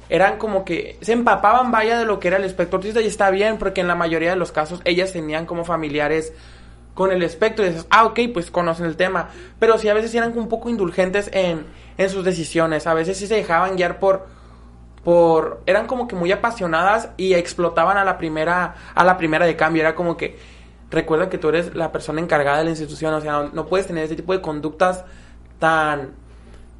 [0.10, 3.58] eran como que se empapaban vaya de lo que era el espectro y está bien
[3.58, 6.34] porque en la mayoría de los casos ellas tenían como familiares
[6.96, 9.30] con el espectro y dices, ah, ok, pues conocen el tema.
[9.60, 11.66] Pero sí a veces eran un poco indulgentes en,
[11.98, 14.28] en sus decisiones, a veces sí se dejaban guiar por,
[15.04, 19.56] por, eran como que muy apasionadas y explotaban a la primera, a la primera de
[19.56, 20.38] cambio, era como que,
[20.90, 24.06] recuerda que tú eres la persona encargada de la institución, o sea, no, puedes tener
[24.06, 25.06] ese tipo de conductas
[25.60, 26.14] tan,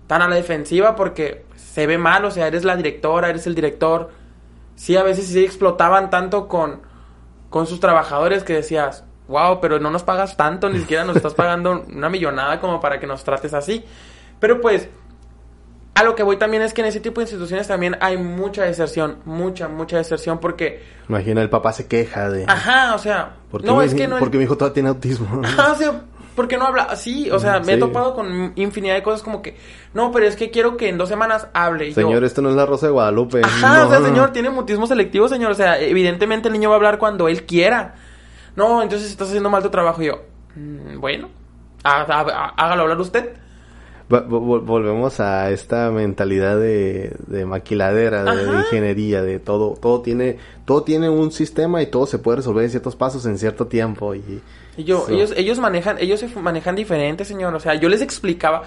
[0.08, 1.45] tan a la defensiva porque
[1.76, 4.10] se ve mal, o sea, eres la directora, eres el director.
[4.76, 6.80] Sí, a veces sí explotaban tanto con,
[7.50, 11.34] con sus trabajadores que decías, wow, pero no nos pagas tanto, ni siquiera nos estás
[11.36, 13.84] pagando una millonada como para que nos trates así.
[14.40, 14.88] Pero pues,
[15.96, 18.64] a lo que voy también es que en ese tipo de instituciones también hay mucha
[18.64, 20.82] deserción, mucha, mucha deserción porque...
[21.10, 22.46] Imagina, el papá se queja de...
[22.48, 23.36] Ajá, o sea...
[23.64, 24.18] no, es que no...
[24.20, 25.42] Porque mi hijo todavía tiene autismo.
[25.44, 26.02] Ajá, o sea,
[26.36, 26.96] ¿por qué no habla?
[26.96, 29.56] Sí, o sea, me he topado con infinidad de cosas como que,
[29.94, 31.94] no, pero es que quiero que en dos semanas hable.
[31.94, 33.42] Señor, esto no es la Rosa de Guadalupe.
[33.44, 35.52] Ajá, o sea, señor, tiene mutismo selectivo, señor.
[35.52, 37.96] O sea, evidentemente el niño va a hablar cuando él quiera.
[38.56, 40.02] No, entonces estás haciendo mal tu trabajo.
[40.02, 40.22] Y yo,
[40.56, 41.30] mm, bueno,
[41.84, 43.34] hágalo hablar usted.
[44.08, 51.32] volvemos a esta mentalidad de, maquiladera, de, ingeniería, de todo, todo tiene, todo tiene un
[51.32, 54.42] sistema y todo se puede resolver en ciertos pasos en cierto tiempo y,
[54.78, 57.54] yo, ellos, ellos manejan, ellos se manejan diferente, señor.
[57.56, 58.64] O sea, yo les explicaba,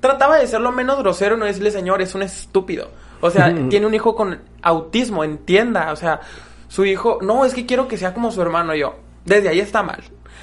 [0.00, 2.90] trataba de ser lo menos grosero, no decirle, señor, es un estúpido.
[3.20, 5.92] O sea, tiene un hijo con autismo, entienda.
[5.92, 6.20] O sea,
[6.68, 8.74] su hijo, no, es que quiero que sea como su hermano.
[8.74, 8.94] Yo,
[9.24, 10.02] desde ahí está mal.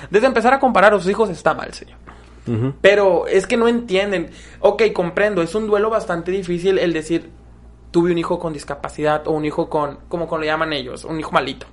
[0.09, 1.97] Desde empezar a comparar a sus hijos está mal, señor.
[2.79, 4.29] Pero es que no entienden.
[4.61, 7.29] Ok, comprendo, es un duelo bastante difícil el decir,
[7.91, 11.19] tuve un hijo con discapacidad o un hijo con, como, como lo llaman ellos, un
[11.19, 11.67] hijo malito.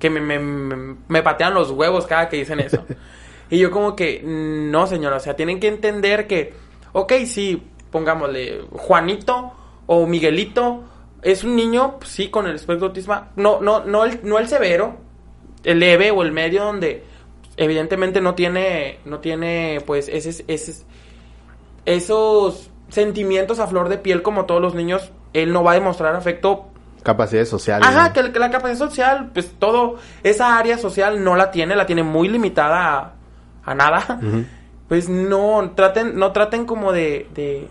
[0.00, 2.84] Que me, me, me patean los huevos cada que dicen eso.
[3.50, 6.54] y yo como que, no, señor, o sea, tienen que entender que,
[6.92, 9.52] ok, sí, pongámosle, Juanito
[9.86, 10.84] o Miguelito
[11.22, 14.96] es un niño, sí, con el espectro autismo, no, no, no el, no el severo,
[15.64, 17.04] el leve o el medio donde
[17.56, 20.84] evidentemente no tiene, no tiene, pues, ese, ese,
[21.84, 26.14] esos sentimientos a flor de piel como todos los niños, él no va a demostrar
[26.16, 26.66] afecto.
[27.02, 27.82] Capacidad social.
[27.82, 32.02] Ajá, que, la capacidad social, pues todo, esa área social no la tiene, la tiene
[32.02, 33.14] muy limitada
[33.64, 34.20] a, nada.
[34.88, 37.68] Pues no, traten, no traten como de, de,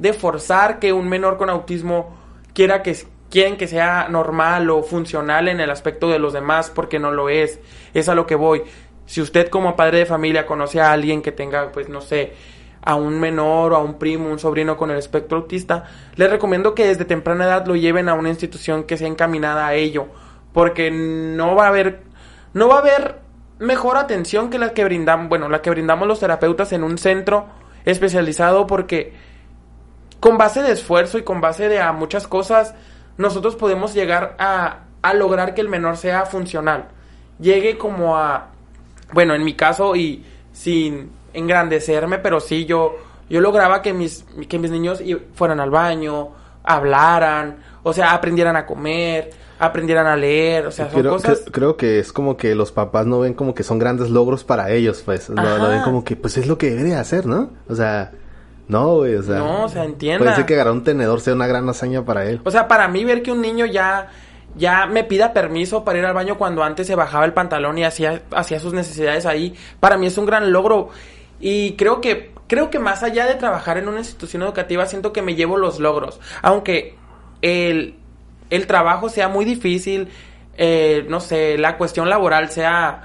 [0.00, 2.16] de forzar que un menor con autismo
[2.54, 2.96] quiera que,
[3.30, 7.28] quieren que sea normal o funcional en el aspecto de los demás porque no lo
[7.28, 7.60] es.
[7.94, 8.62] Es a lo que voy.
[9.06, 12.32] Si usted como padre de familia conoce a alguien que tenga, pues no sé,
[12.86, 16.72] a un menor o a un primo, un sobrino con el espectro autista, le recomiendo
[16.72, 20.06] que desde temprana edad lo lleven a una institución que sea encaminada a ello,
[20.52, 22.04] porque no va a haber
[22.54, 23.18] no va a haber
[23.58, 27.46] mejor atención que la que brindamos, bueno, la que brindamos los terapeutas en un centro
[27.84, 29.14] especializado porque
[30.20, 32.74] con base de esfuerzo y con base de a muchas cosas
[33.18, 36.88] nosotros podemos llegar a, a lograr que el menor sea funcional.
[37.40, 38.50] Llegue como a,
[39.12, 42.96] bueno, en mi caso y sin engrandecerme, pero sí yo,
[43.28, 45.02] yo lograba que mis, que mis niños
[45.34, 46.30] fueran al baño,
[46.64, 51.44] hablaran, o sea, aprendieran a comer, aprendieran a leer, o sea, son creo, cosas...
[51.50, 54.70] creo que es como que los papás no ven como que son grandes logros para
[54.70, 57.50] ellos, pues, lo, ven como que, pues, es lo que debería hacer, ¿no?
[57.68, 58.12] O sea...
[58.68, 59.38] No, güey, o sea.
[59.38, 60.18] No, o sea, entienda.
[60.18, 62.40] Puede ser que agarrar un tenedor sea una gran hazaña para él.
[62.42, 64.08] O sea, para mí ver que un niño ya
[64.56, 67.84] ya me pida permiso para ir al baño cuando antes se bajaba el pantalón y
[67.84, 70.88] hacía, hacía sus necesidades ahí, para mí es un gran logro.
[71.40, 75.22] Y creo que, creo que más allá de trabajar en una institución educativa, siento que
[75.22, 76.20] me llevo los logros.
[76.42, 76.96] Aunque
[77.42, 77.96] el,
[78.50, 80.08] el trabajo sea muy difícil,
[80.56, 83.02] eh, no sé, la cuestión laboral sea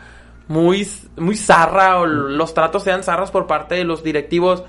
[0.48, 4.64] muy, muy zarra o los tratos sean zarras por parte de los directivos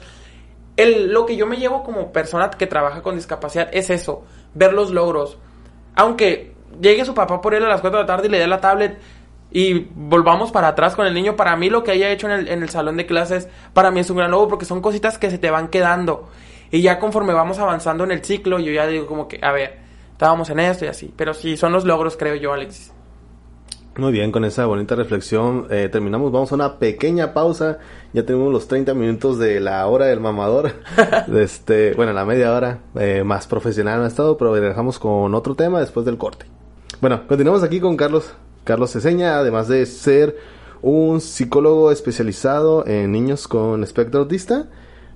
[0.77, 4.73] el, lo que yo me llevo como persona que trabaja con discapacidad es eso, ver
[4.73, 5.39] los logros.
[5.95, 8.47] Aunque llegue su papá por él a las 4 de la tarde y le dé
[8.47, 8.99] la tablet
[9.53, 12.49] y volvamos para atrás con el niño, para mí lo que haya hecho en el,
[12.49, 15.31] en el salón de clases, para mí es un gran logro porque son cositas que
[15.31, 16.29] se te van quedando.
[16.71, 19.79] Y ya conforme vamos avanzando en el ciclo, yo ya digo como que, a ver,
[20.13, 21.13] estábamos en esto y así.
[21.15, 22.93] Pero sí, son los logros, creo yo, Alexis.
[23.99, 26.33] Muy bien, con esa bonita reflexión eh, terminamos.
[26.33, 27.79] Vamos a una pequeña pausa.
[28.15, 30.73] Ya tenemos los 30 minutos de la hora del mamador.
[31.37, 35.79] este, bueno, la media hora eh, más profesional en estado, pero dejamos con otro tema
[35.79, 36.47] después del corte.
[37.03, 38.35] Bueno, continuamos aquí con Carlos.
[38.65, 40.37] Carlos Ceseña, además de ser
[40.83, 44.67] un psicólogo especializado en niños con espectro autista,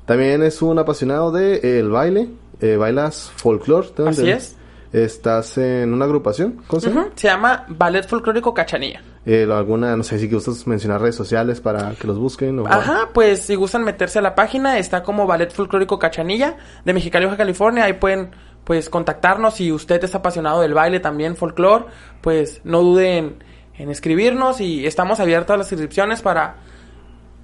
[0.07, 2.29] también es un apasionado del el baile.
[2.61, 3.89] Eh, bailas folclore.
[4.07, 4.57] Así es.
[4.93, 6.63] ¿Estás en una agrupación?
[6.67, 7.09] ¿Cómo se llama?
[7.17, 9.03] Se llama Ballet Folclórico Cachanilla.
[9.27, 12.61] Eh, alguna, no sé si gustas mencionar redes sociales para que los busquen.
[12.61, 12.67] O...
[12.67, 17.27] Ajá, pues si gustan meterse a la página, está como Ballet Folclórico Cachanilla de Mexicali,
[17.27, 17.85] Baja California.
[17.85, 18.31] Ahí pueden
[18.67, 19.55] pues contactarnos.
[19.55, 21.85] Si usted es apasionado del baile también, folclore,
[22.21, 23.37] pues no duden
[23.79, 26.57] en escribirnos y estamos abiertos a las inscripciones para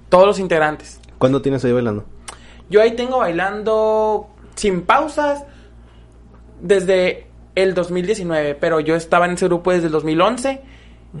[0.09, 0.99] todos los integrantes.
[1.17, 2.03] ¿Cuándo tienes ahí bailando?
[2.69, 5.45] Yo ahí tengo bailando sin pausas
[6.59, 10.61] desde el 2019, pero yo estaba en ese grupo desde el 2011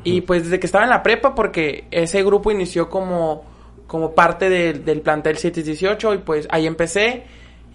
[0.03, 3.45] y pues desde que estaba en la prepa porque ese grupo inició como,
[3.87, 7.23] como parte del plantel 718 y pues ahí empecé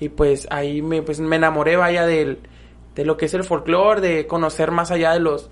[0.00, 2.38] y pues ahí me, pues, me enamoré vaya del,
[2.94, 5.50] de lo que es el folclore, de conocer más allá de los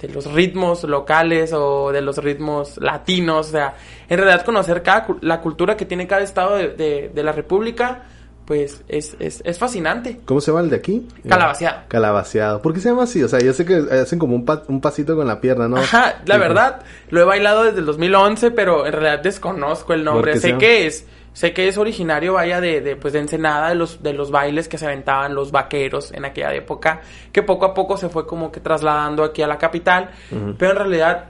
[0.00, 3.74] de los ritmos locales o de los ritmos latinos, o sea,
[4.08, 8.04] en realidad conocer cada, la cultura que tiene cada estado de, de la república,
[8.46, 10.18] pues es, es, es fascinante.
[10.24, 11.06] ¿Cómo se llama el de aquí?
[11.28, 11.82] Calabaceado.
[11.88, 12.62] Calabaceado.
[12.62, 13.22] ¿Por qué se llama así?
[13.22, 15.76] O sea, yo sé que hacen como un, pa- un pasito con la pierna, ¿no?
[15.76, 20.32] Ajá, la verdad, lo he bailado desde el 2011, pero en realidad desconozco el nombre.
[20.32, 23.68] ¿Por qué Sé que es, sé que es originario, vaya, de, de, pues, de Ensenada,
[23.70, 27.00] de los, de los bailes que se aventaban los vaqueros en aquella época,
[27.32, 30.10] que poco a poco se fue como que trasladando aquí a la capital,
[30.58, 31.24] pero en realidad...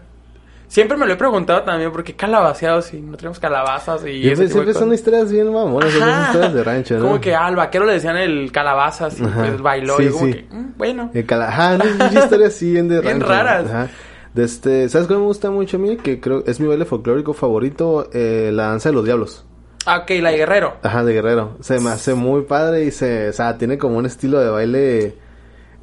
[0.68, 4.30] Siempre me lo he preguntado también, ¿por qué calabaceados si no tenemos calabazas y Siempre,
[4.30, 7.00] ese tipo de siempre son historias bien mamonas, son historias de rancho, ¿no?
[7.06, 9.40] Como que al vaquero le decían el calabazas y Ajá.
[9.48, 10.32] pues bailó Sí, y como sí.
[10.32, 11.10] que, mm, bueno.
[11.12, 13.26] El cala- Ajá, no, es historias así bien de Bien rancho.
[13.26, 13.66] raras.
[13.66, 13.88] Ajá.
[14.32, 15.96] De este, ¿sabes qué me gusta mucho a mí?
[15.96, 19.44] Que creo es mi baile folclórico favorito, eh, la danza de los diablos.
[19.86, 20.76] Ah, ok, la de Guerrero.
[20.82, 21.56] Ajá, de guerrero.
[21.60, 25.14] Se me hace muy padre y se, o sea, tiene como un estilo de baile.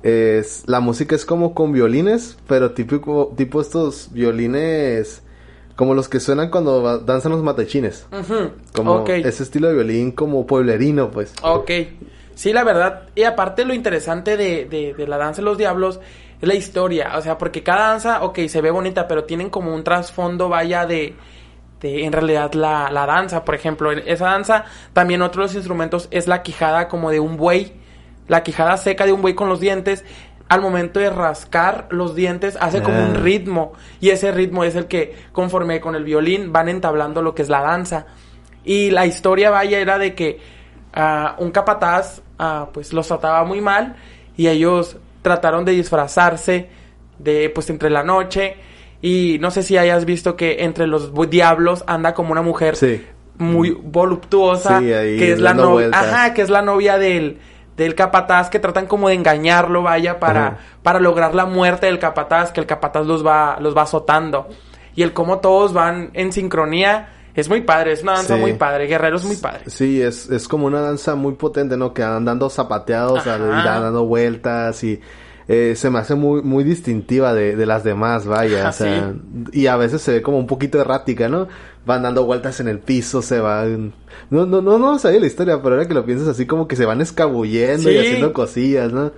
[0.04, 5.24] Es, la música es como con violines, pero típico, tipo estos violines
[5.76, 8.08] como los que suenan cuando danzan los matechines.
[8.12, 11.34] Ujú, Como ese estilo de violín como pueblerino, pues.
[11.44, 11.72] Ok.
[12.36, 13.10] Sí, la verdad.
[13.16, 16.00] Y aparte lo interesante de, de, de la danza de los diablos
[16.42, 17.18] es la historia.
[17.18, 20.86] O sea, porque cada danza, ok, se ve bonita, pero tienen como un trasfondo, vaya,
[20.86, 21.16] de,
[21.82, 23.44] de en realidad la, la danza.
[23.46, 27.20] Por ejemplo, en esa danza también otro de los instrumentos es la quijada como de
[27.20, 27.74] un buey.
[28.28, 30.04] La quijada seca de un buey con los dientes.
[30.50, 33.20] Al momento de rascar los dientes hace como un Ah.
[33.20, 33.74] ritmo.
[34.00, 37.50] Y ese ritmo es el que, conforme con el violín, van entablando lo que es
[37.50, 38.06] la danza.
[38.64, 40.40] Y la historia, vaya, era de que
[40.94, 43.96] ah, un capataz, ah, pues los trataba muy mal
[44.36, 46.70] y ellos trataron de disfrazarse
[47.20, 48.56] de, pues, entre la noche.
[49.02, 53.06] Y no sé si hayas visto que entre los diablos anda como una mujer Sí.
[53.38, 57.38] muy voluptuosa, Sí, ahí que es la novia, ajá, que es la novia del,
[57.78, 60.58] del capataz, que tratan como de engañarlo, vaya, para, Ajá.
[60.82, 64.48] para lograr la muerte del capataz, que el capataz los va, los va azotando.
[64.96, 68.42] Y el cómo todos van en sincronía, es muy padre, es una danza Sí.
[68.42, 69.60] muy padre, Guerrero es muy padre.
[69.68, 71.94] Sí, es, es como una danza muy potente, ¿no?
[71.94, 75.00] Que andan dando zapateados, dando vueltas y
[75.48, 78.70] eh, se me hace muy, muy distintiva de, de las demás, vaya.
[78.70, 79.14] O sea,
[79.52, 81.48] y a veces se ve como un poquito errática, ¿no?
[81.86, 83.94] Van dando vueltas en el piso, se van...
[84.30, 86.76] No, no, no, no sabía la historia, pero ahora que lo piensas así como que
[86.76, 89.12] se van escabullendo y haciendo cosillas, ¿no?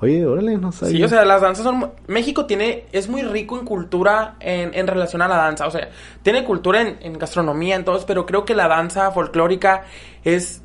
[0.00, 0.96] Oye, órale, no sabía.
[0.96, 1.90] Sí, o sea, las danzas son...
[2.08, 2.86] México tiene...
[2.92, 5.66] Es muy rico en cultura en, en relación a la danza.
[5.66, 5.88] O sea,
[6.22, 9.84] tiene cultura en, en gastronomía, en todos, pero creo que la danza folclórica
[10.24, 10.62] es...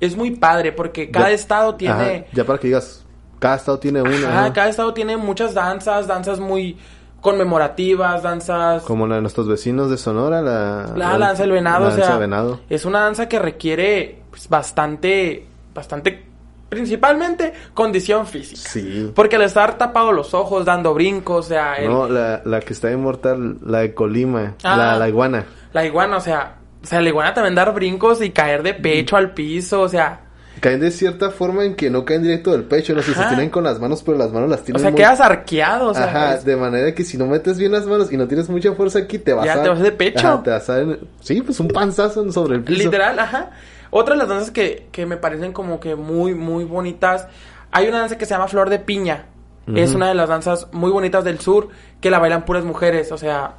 [0.00, 1.94] Es muy padre porque cada Ya- estado tiene...
[1.94, 3.04] Ajá, ya para que digas,
[3.38, 4.52] cada estado tiene una, Ajá, ¿no?
[4.54, 6.76] cada estado tiene muchas danzas, danzas muy
[7.20, 8.82] conmemorativas, danzas...
[8.84, 10.92] Como la de nuestros vecinos de Sonora, la...
[10.96, 12.60] La, danza del venado, la o sea, danza venado.
[12.68, 16.24] es una danza que requiere pues, bastante, bastante,
[16.68, 18.60] principalmente condición física.
[18.68, 19.10] Sí.
[19.14, 22.72] Porque al estar tapado los ojos, dando brincos, o sea, el- No, la, la que
[22.72, 24.76] está inmortal, la de Colima, Ah.
[24.76, 25.44] la, la iguana.
[25.72, 29.16] la iguana, o sea, o sea, la iguana también dar brincos y caer de pecho
[29.16, 30.20] al piso, o sea,
[30.60, 33.50] Caen de cierta forma en que no caen directo del pecho, no sé, se tienen
[33.50, 34.98] con las manos, pero las manos las o tienen sea, muy...
[35.00, 38.10] quedas arqueado, o sea, Ajá, es- de manera que si no metes bien las manos
[38.12, 39.62] y no tienes mucha fuerza aquí, te vas Ya a...
[39.62, 40.26] te vas de pecho.
[40.26, 40.78] Ajá, te vas a...
[41.20, 42.84] Sí, pues un panzazo sobre el piso.
[42.84, 43.50] literal, ajá.
[43.90, 47.26] Otra de las danzas que, que me parecen como que muy, muy bonitas,
[47.70, 49.26] hay una danza que se llama Flor de Piña.
[49.74, 51.68] Es una de las danzas muy bonitas del sur
[52.00, 53.56] que la bailan puras mujeres, o sea,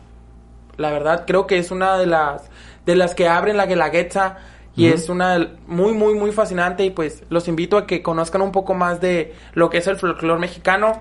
[0.75, 2.43] la verdad creo que es una de las
[2.87, 4.37] de las que abren la guelaguetza
[4.79, 8.51] y es una muy muy muy fascinante y pues los invito a que conozcan un
[8.51, 10.99] poco más de lo que es el folclore mexicano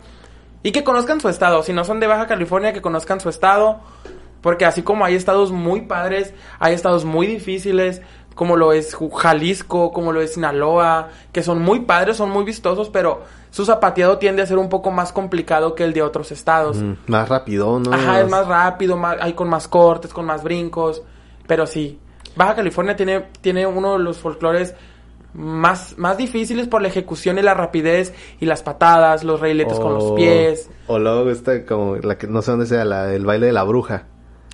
[0.62, 3.80] y que conozcan su estado, si no son de Baja California que conozcan su estado,
[4.40, 8.02] porque así como hay estados muy padres, hay estados muy difíciles,
[8.34, 12.88] como lo es Jalisco, como lo es Sinaloa, que son muy padres, son muy vistosos,
[12.88, 16.76] pero su zapateado tiende a ser un poco más complicado que el de otros estados.
[16.76, 17.92] Mm, más rápido, ¿no?
[17.92, 21.02] Ajá, es más rápido, más, hay con más cortes, con más brincos,
[21.46, 21.98] pero sí.
[22.38, 24.74] Baja California tiene, tiene uno de los folclores
[25.34, 29.94] más, más difíciles por la ejecución y la rapidez y las patadas, los reiletes con
[29.94, 30.70] los O- pies.
[30.86, 33.64] O luego está como la que no sé dónde sea, la, el baile de la
[33.64, 34.04] bruja.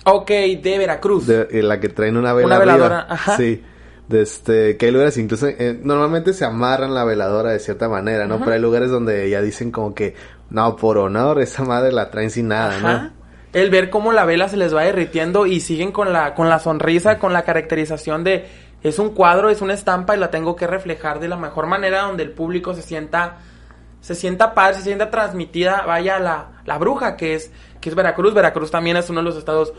[0.03, 1.25] Ok, de Veracruz.
[1.27, 2.73] De, eh, la que traen una vela Una arriba.
[2.73, 3.37] veladora, ajá.
[3.37, 3.63] Sí.
[4.07, 8.27] De este, que hay lugares incluso, eh, normalmente se amarran la veladora de cierta manera,
[8.27, 8.37] ¿no?
[8.39, 10.13] Pero hay lugares donde ya dicen como que,
[10.51, 12.97] no, por honor, esa madre la traen sin nada, Ajá.
[13.03, 13.24] ¿no?
[13.55, 16.59] El ver cómo la vela se les va derritiendo y siguen con la, con la
[16.59, 18.45] sonrisa, con la caracterización de
[18.83, 22.01] es un cuadro, es una estampa y la tengo que reflejar de la mejor manera
[22.01, 23.37] donde el público se sienta,
[24.01, 28.33] se sienta padre, se sienta transmitida, vaya la, la bruja que es, que es Veracruz.
[28.33, 29.73] Veracruz también es uno de los estados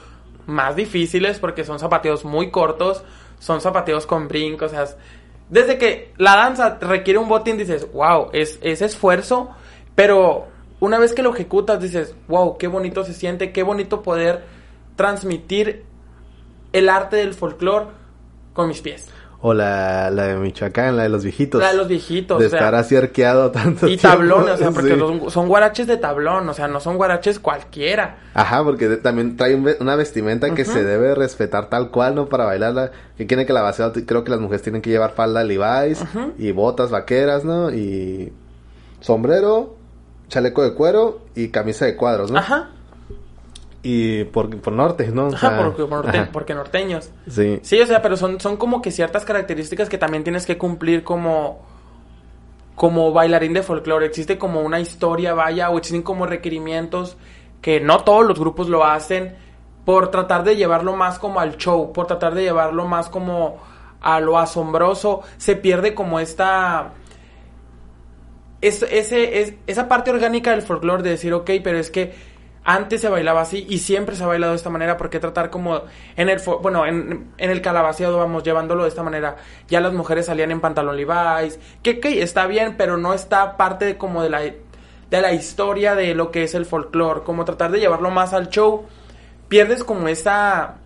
[0.47, 3.05] más difíciles porque son zapateos muy cortos,
[3.39, 4.97] son zapateos con brincos, o sea, es-
[5.51, 9.51] desde que la danza requiere un botín dices, wow, es, es esfuerzo,
[9.95, 10.49] pero
[10.81, 14.45] una vez que lo ejecutas dices, wow, qué bonito se siente, qué bonito poder
[14.97, 15.85] transmitir
[16.73, 17.87] el arte del folclore
[18.53, 19.09] con mis pies.
[19.43, 21.61] O la, la de Michoacán, la de los viejitos.
[21.61, 22.41] La de los viejitos.
[22.41, 24.99] De o sea, estar así arqueado tanto Y tablón, o sea, porque Sí.
[24.99, 28.19] son, son guaraches de tablón, o sea, no son guaraches cualquiera.
[28.35, 32.27] Ajá, porque de- también trae un una vestimenta que se debe respetar tal cual, ¿no?
[32.29, 32.91] Para bailarla.
[33.17, 36.03] Que quiere que la base, creo que las mujeres tienen que llevar falda Levi's
[36.39, 37.71] y botas vaqueras, ¿no?
[37.71, 38.33] Y
[39.01, 39.76] sombrero,
[40.29, 42.39] chaleco de cuero y camisa de cuadros, ¿no?
[42.39, 42.71] Ajá,
[43.83, 45.29] Y por, por norte, ¿no?
[45.29, 46.29] O ajá, sea, porque, por norte- ajá.
[46.33, 47.11] porque norteños.
[47.31, 47.61] Sí.
[47.63, 51.05] Sí, o sea, pero son, son como que ciertas características que también tienes que cumplir
[51.05, 51.61] como,
[52.75, 54.07] como bailarín de folclore.
[54.07, 57.17] Existe como una historia, vaya, o existen como requerimientos
[57.61, 59.37] que no todos los grupos lo hacen
[59.85, 63.59] por tratar de llevarlo más como al show, por tratar de llevarlo más como
[64.01, 65.23] a lo asombroso.
[65.37, 66.93] Se pierde como esta...
[68.67, 72.37] Es, ese, es, esa parte orgánica del folclore de decir, ok, pero es que
[72.69, 75.51] antes se bailaba así y siempre se ha bailado de esta manera, ¿por qué tratar
[75.51, 75.83] como
[76.17, 79.37] en el, bueno, en, en el calabaceado, vamos, llevándolo de esta manera?
[79.69, 83.85] Ya las mujeres salían en pantalón Levi's, que, que está bien, pero no está parte
[83.85, 87.71] de como de la, de la historia de lo que es el folclore, como tratar
[87.71, 88.85] de llevarlo más al show,
[89.49, 90.79] pierdes como esa,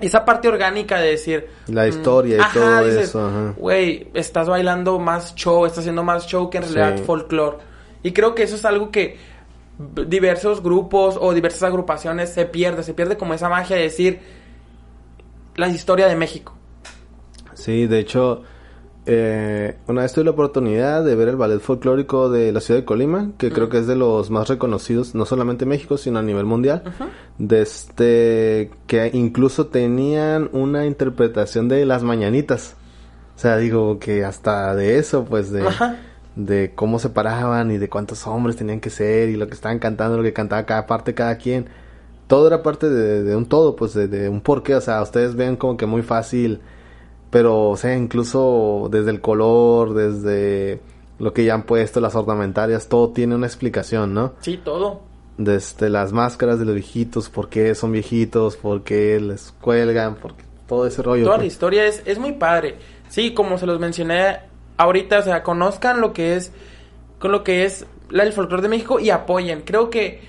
[0.00, 1.48] esa parte orgánica de decir...
[1.66, 3.54] La mm, historia y todo dices, eso.
[3.56, 7.04] Güey, estás bailando más show, estás haciendo más show que en realidad Sí.
[7.04, 7.58] folclore.
[8.02, 9.16] Y creo que eso es algo que
[10.06, 14.20] diversos grupos o diversas agrupaciones se pierde, se pierde como esa magia de decir
[15.56, 16.54] la historia de México.
[17.54, 18.42] Sí, de hecho,
[19.10, 22.84] eh, una vez tuve la oportunidad de ver el ballet folclórico de la ciudad de
[22.84, 26.22] Colima, que creo que es de los más reconocidos, no solamente en México, sino a
[26.22, 26.82] nivel mundial.
[27.38, 32.76] De este, que incluso tenían una interpretación de las mañanitas.
[33.34, 35.64] O sea, digo que hasta de eso, pues de,
[36.36, 39.78] de cómo se paraban y de cuántos hombres tenían que ser y lo que estaban
[39.78, 41.66] cantando, lo que cantaba cada parte, cada quien.
[42.26, 44.74] Todo era parte de, de un todo, pues de, de un porqué.
[44.74, 46.60] O sea, ustedes ven como que muy fácil,
[47.30, 50.80] pero o sea, incluso desde el color, desde
[51.18, 54.34] lo que ya han puesto, las ornamentarias, todo tiene una explicación, ¿no?
[54.40, 55.00] Sí, todo.
[55.36, 60.34] Desde las máscaras de los viejitos, por qué son viejitos, por qué les cuelgan, por
[60.34, 61.24] qué- todo ese rollo.
[61.24, 61.52] Toda la pues.
[61.52, 62.76] historia es, es muy padre.
[63.08, 64.38] Sí, como se los mencioné
[64.76, 66.52] ahorita, o sea, conozcan lo que es
[67.18, 69.62] con lo que es la, el folclore de México y apoyen.
[69.62, 70.20] Creo que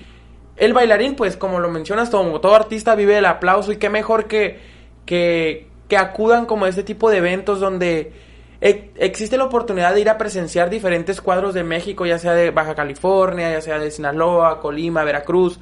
[0.56, 4.26] el bailarín, pues, como lo mencionas, todo, todo artista vive el aplauso y qué mejor
[4.26, 4.58] que,
[5.06, 8.12] que, que acudan como a este tipo de eventos donde
[8.60, 12.52] e- existe la oportunidad de ir a presenciar diferentes cuadros de México, ya sea de
[12.52, 15.58] Baja California, ya sea de Sinaloa, Colima, Veracruz.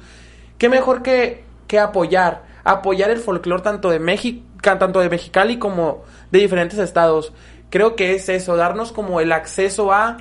[0.59, 6.03] Qué mejor que, que apoyar, apoyar el folclore tanto de México, tanto de Mexicali como
[6.31, 7.33] de diferentes estados.
[7.71, 10.17] Creo que es eso, darnos como el acceso a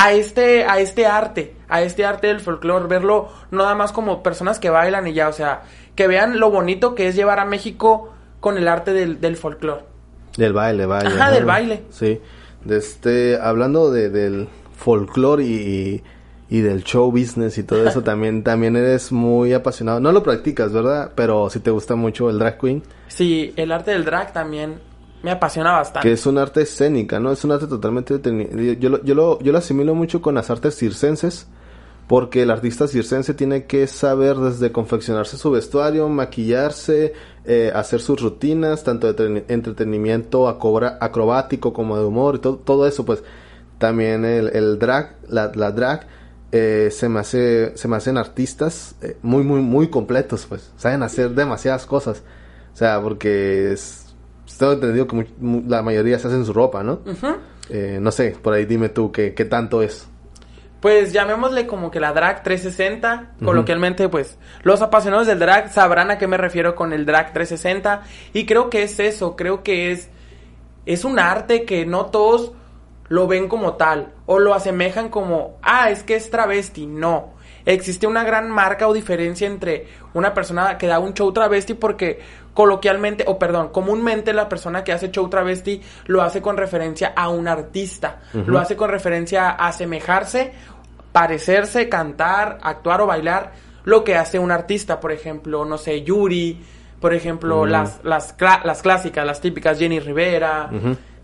[0.00, 4.60] a este, a este arte, a este arte del folclore, verlo nada más como personas
[4.60, 5.62] que bailan y ya, o sea,
[5.96, 9.82] que vean lo bonito que es llevar a México con el arte del, del folclore.
[10.36, 11.08] Del baile, baile.
[11.08, 11.82] Ajá, del baile.
[11.90, 12.20] Sí.
[12.64, 16.02] De este, hablando de, del folclore y,
[16.50, 20.00] y, del show business y todo eso, también, también eres muy apasionado.
[20.00, 21.12] No lo practicas, ¿verdad?
[21.14, 24.80] Pero si te gusta mucho el drag queen, Sí, el arte del drag también
[25.22, 26.06] me apasiona bastante.
[26.08, 27.32] que es un arte escénica, ¿no?
[27.32, 28.20] Es un arte totalmente...
[28.78, 31.48] Yo, lo- yo, lo, yo lo asimilo mucho con las artes circenses,
[32.06, 37.14] porque el artista circense tiene que saber desde confeccionarse su vestuario, maquillarse,
[37.48, 42.56] eh, hacer sus rutinas, tanto de tre- entretenimiento acobra- acrobático como de humor y todo,
[42.56, 43.22] todo eso, pues
[43.78, 46.06] también el, el drag, la, la drag,
[46.52, 51.02] eh, se me hace, se me hacen artistas eh, muy, muy, muy completos, pues, saben
[51.02, 52.22] hacer demasiadas cosas,
[52.74, 54.04] o sea, porque es,
[54.58, 55.26] tengo entendido que
[55.68, 57.00] la mayoría se hacen su ropa, ¿no?
[57.70, 60.06] Eh, no sé, por ahí dime tú qué, qué tanto es.
[60.80, 63.32] Pues llamémosle como que la drag 360.
[63.44, 68.02] Coloquialmente, pues los apasionados del drag sabrán a qué me refiero con el drag 360.
[68.32, 70.08] Y creo que es eso, creo que es,
[70.86, 72.52] es un arte que no todos
[73.08, 76.86] lo ven como tal o lo asemejan como, ah, es que es travesti.
[76.86, 77.37] No.
[77.64, 82.20] Existe una gran marca o diferencia entre una persona que da un show travesti porque
[82.54, 87.28] coloquialmente, o perdón, comúnmente la persona que hace show travesti lo hace con referencia a
[87.28, 90.52] un artista, lo hace con referencia a asemejarse,
[91.12, 93.52] parecerse, cantar, actuar o bailar
[93.84, 96.60] lo que hace un artista, por ejemplo, no sé, Yuri,
[97.00, 98.34] por ejemplo, las, las,
[98.64, 100.68] las clásicas, las típicas Jenny Rivera,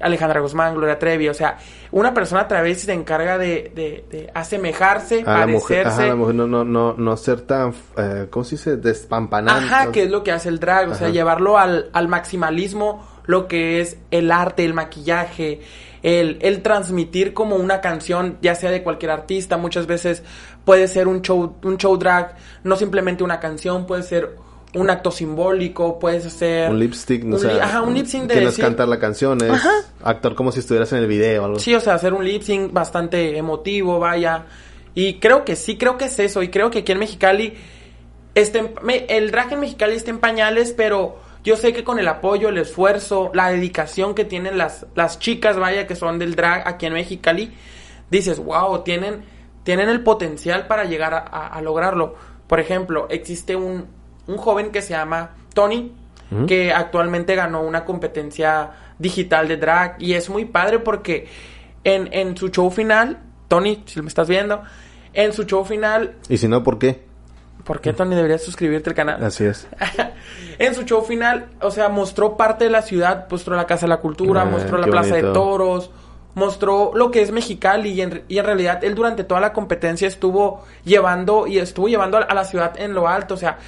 [0.05, 1.57] Alejandra Guzmán, Gloria Trevi, o sea,
[1.91, 6.03] una persona travesti se encarga de, de, de asemejarse, A la mujer, parecerse.
[6.03, 8.77] ajá, la mujer no, no, no, no ser tan, eh, ¿cómo se dice?
[8.77, 9.65] Despampanante.
[9.65, 13.49] Ajá, que es lo que hace el drag, o sea, llevarlo al, al maximalismo, lo
[13.49, 15.61] que es el arte, el maquillaje,
[16.03, 20.23] el, el transmitir como una canción, ya sea de cualquier artista, muchas veces
[20.67, 24.37] puede ser un show, un show drag, no simplemente una canción, puede ser
[24.75, 26.71] un acto simbólico, puedes hacer...
[26.71, 27.51] Un lipstick, no sé.
[27.61, 29.71] ajá, un lip sync de Que no es decir- cantar la canción, es Ajá.
[30.03, 31.59] actuar como si estuvieras en el video o algo.
[31.59, 34.47] Sí, o sea, hacer un lip sync bastante emotivo, vaya.
[34.95, 36.43] Y creo que sí, creo que es eso.
[36.43, 37.55] Y creo que aquí en Mexicali,
[38.35, 42.09] este, me- el drag en Mexicali está en pañales, pero yo sé que con el
[42.09, 46.67] apoyo, el esfuerzo, la dedicación que tienen las, las chicas, vaya, que son del drag
[46.67, 47.53] aquí en Mexicali,
[48.11, 49.25] dices, wow, tienen,
[49.63, 52.15] tienen el potencial para llegar a, a- a lograrlo.
[52.49, 53.87] Por ejemplo, existe un,
[54.27, 55.93] un joven que se llama Tony,
[56.49, 61.29] que actualmente ganó una competencia digital de drag y es muy padre porque
[61.85, 64.63] en, en su show final, Tony, si me estás viendo,
[65.13, 67.05] en su show final, Y si no, ¿por qué?
[67.65, 69.25] ¿por qué Tony deberías suscribirte al canal?
[69.25, 69.67] Así es.
[70.59, 73.91] en su show final, o sea, mostró parte de la ciudad, mostró la Casa de
[73.91, 75.23] la Cultura, Ah, mostró la Plaza de.
[75.23, 75.91] Toros,
[76.35, 80.07] mostró lo que es Mexicali y en, y en realidad él durante toda la competencia
[80.07, 83.59] estuvo llevando y estuvo llevando a, a la ciudad en lo alto, o sea,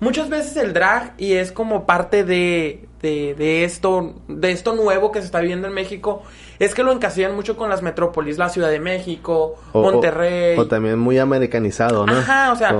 [0.00, 5.10] muchas veces el drag y es como parte de, de, de esto, de esto nuevo
[5.12, 6.22] que se está viviendo en México,
[6.58, 10.58] es que lo encasillan mucho con las metrópolis, la Ciudad de México, O- Monterrey.
[10.58, 12.12] O, también muy americanizado, ¿no?
[12.12, 12.76] Ajá, o sea,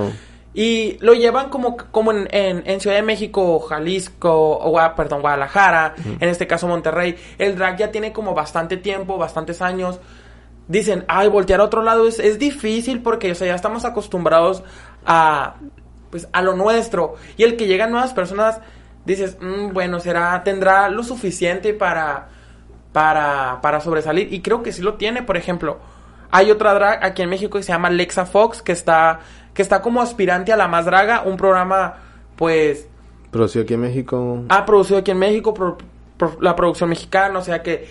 [0.53, 5.21] y lo llevan como, como en, en, en Ciudad de México, Jalisco, o Gua- perdón,
[5.21, 7.15] Guadalajara, en este caso Monterrey.
[7.37, 9.99] El drag ya tiene como bastante tiempo, bastantes años.
[10.67, 14.63] Dicen, ay, voltear a otro lado es, es difícil porque, o sea, ya estamos acostumbrados
[15.05, 15.55] a,
[16.09, 17.15] pues, a lo nuestro.
[17.37, 18.59] Y el que llegan nuevas personas,
[19.05, 22.27] dices, "Mm, bueno, será, tendrá lo suficiente para,
[22.91, 24.33] para, para sobresalir.
[24.33, 25.77] Y creo que sí lo tiene, por ejemplo.
[26.31, 29.19] Hay otra drag aquí en México que se llama Lexa Fox, que está,
[29.53, 31.95] que está como aspirante a la más draga, un programa,
[32.35, 32.87] pues,
[33.31, 34.43] Producido aquí en México.
[34.49, 35.77] ha producido aquí en México, pro-
[36.17, 37.87] pro- la producción mexicana, o sea que,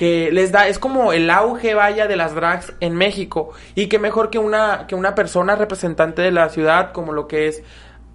[0.00, 3.50] que les da, es como el auge, vaya, de las drags en México.
[3.74, 7.48] Y que mejor que una, que una persona representante de la ciudad, como lo que
[7.48, 7.62] es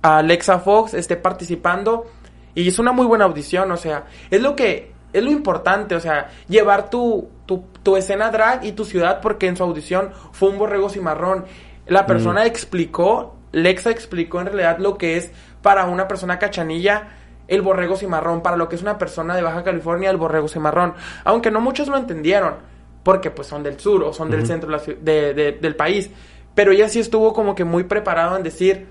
[0.02, 2.08] Alexa Fox, esté participando.
[2.56, 6.00] Y es una muy buena audición, o sea, es lo que, es lo importante, o
[6.00, 10.50] sea, llevar tu, tu, tu escena drag y tu ciudad, porque en su audición fue
[10.50, 11.46] un borrego cimarrón.
[11.86, 15.30] La persona explicó, Lexa explicó en realidad lo que es
[15.62, 17.10] para una persona cachanilla
[17.48, 20.94] el borrego cimarrón, para lo que es una persona de Baja California el borrego cimarrón.
[21.24, 22.56] Aunque no muchos lo entendieron,
[23.04, 26.10] porque pues son del sur o son del centro de del país.
[26.56, 28.88] Pero ella sí estuvo como que muy preparado en decir,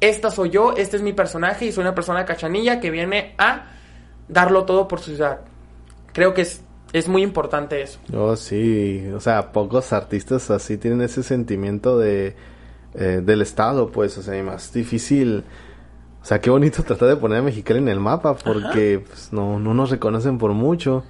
[0.00, 3.66] esta soy yo, este es mi personaje y soy una persona cachanilla que viene a
[4.28, 5.40] darlo todo por su ciudad.
[6.12, 6.62] Creo que es,
[6.92, 7.98] es muy importante eso.
[8.12, 9.06] Oh, sí.
[9.14, 12.36] O sea, pocos artistas así tienen ese sentimiento de
[12.94, 14.18] eh, del estado, pues.
[14.18, 15.44] O sea, y más difícil.
[16.24, 19.58] O sea, qué bonito tratar de poner a Mexicali en el mapa porque pues, no,
[19.60, 21.04] no nos reconocen por mucho.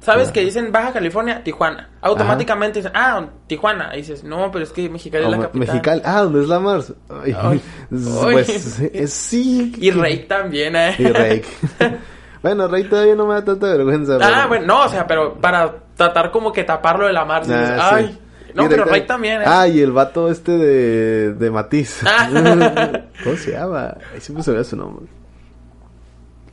[0.00, 0.32] ¿Sabes Ajá.
[0.34, 1.88] que dicen Baja California, Tijuana?
[2.02, 3.90] Automáticamente dicen, ah, Tijuana.
[3.94, 5.60] Y dices, no, pero es que Mexicali es la capital.
[5.60, 6.02] Mexicali.
[6.04, 6.92] Ah, ¿dónde es la Mars?
[7.22, 7.60] Ay, Ay.
[7.90, 9.74] pues eh, sí.
[9.78, 10.94] Y Rey también, ¿eh?
[10.98, 11.42] Y Rey.
[12.42, 14.14] bueno, Rey todavía no me da tanta vergüenza.
[14.16, 17.42] Ah, pero- bueno, no, o sea, pero para tratar como que taparlo de la mar.
[17.42, 18.04] dices, Ah, sí.
[18.06, 18.18] Ay,
[18.54, 19.44] no, pero ta- también, ¿eh?
[19.46, 22.00] Ah, y el vato este de, de Matiz.
[22.06, 22.28] Ah.
[23.24, 23.96] ¿Cómo se llama?
[24.12, 25.06] Ahí siempre se ve su nombre.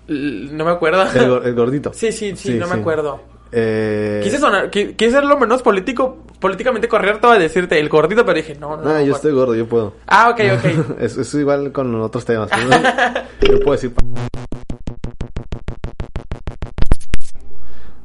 [0.08, 1.04] No me acuerdo.
[1.04, 1.92] El, gor- el gordito.
[1.94, 3.20] Sí, sí, sí, no me acuerdo.
[3.52, 8.26] Eh, Quise sonar, qui- quise ser lo menos político, políticamente correcto a decirte el gordito,
[8.26, 8.84] pero dije, no, no.
[8.84, 9.94] No, no, yo estoy gordo, yo puedo.
[10.06, 11.00] Ah, ok, ok.
[11.00, 12.50] es, es igual con otros temas.
[12.52, 12.70] ¿no?
[13.50, 13.94] yo puedo decir...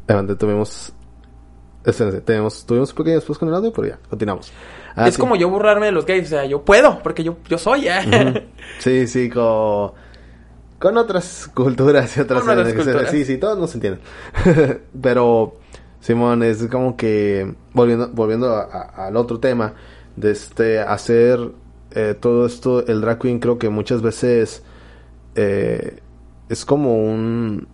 [0.07, 0.93] Adelante, tuvimos...
[1.85, 4.53] espérense, tenemos, tuvimos un pequeño después con el audio, pero ya, continuamos.
[4.95, 5.21] Ah, es sí.
[5.21, 8.49] como yo burlarme de los gays, o sea, yo puedo, porque yo, yo soy, ¿eh?
[8.79, 9.93] Sí, sí, con,
[10.79, 12.43] con otras culturas y otras...
[12.43, 13.11] Con otras culturas.
[13.11, 14.01] Sí, sí, todos nos entienden.
[15.03, 15.57] Pero,
[16.01, 19.75] Simón, es como que, volviendo, volviendo a- a- al otro tema,
[20.17, 21.39] de este, hacer
[21.93, 24.63] eh, todo esto, el drag queen creo que muchas veces
[25.37, 26.01] eh,
[26.49, 27.67] es como un...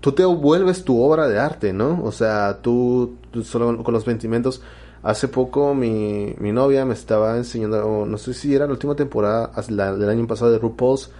[0.00, 2.00] Tú te vuelves tu obra de arte, ¿no?
[2.04, 4.62] O sea, tú, tú solo con los sentimientos...
[5.02, 9.50] Hace poco mi, mi novia me estaba enseñando, no sé si era la última temporada
[9.70, 11.10] la- del año pasado de RuPaul's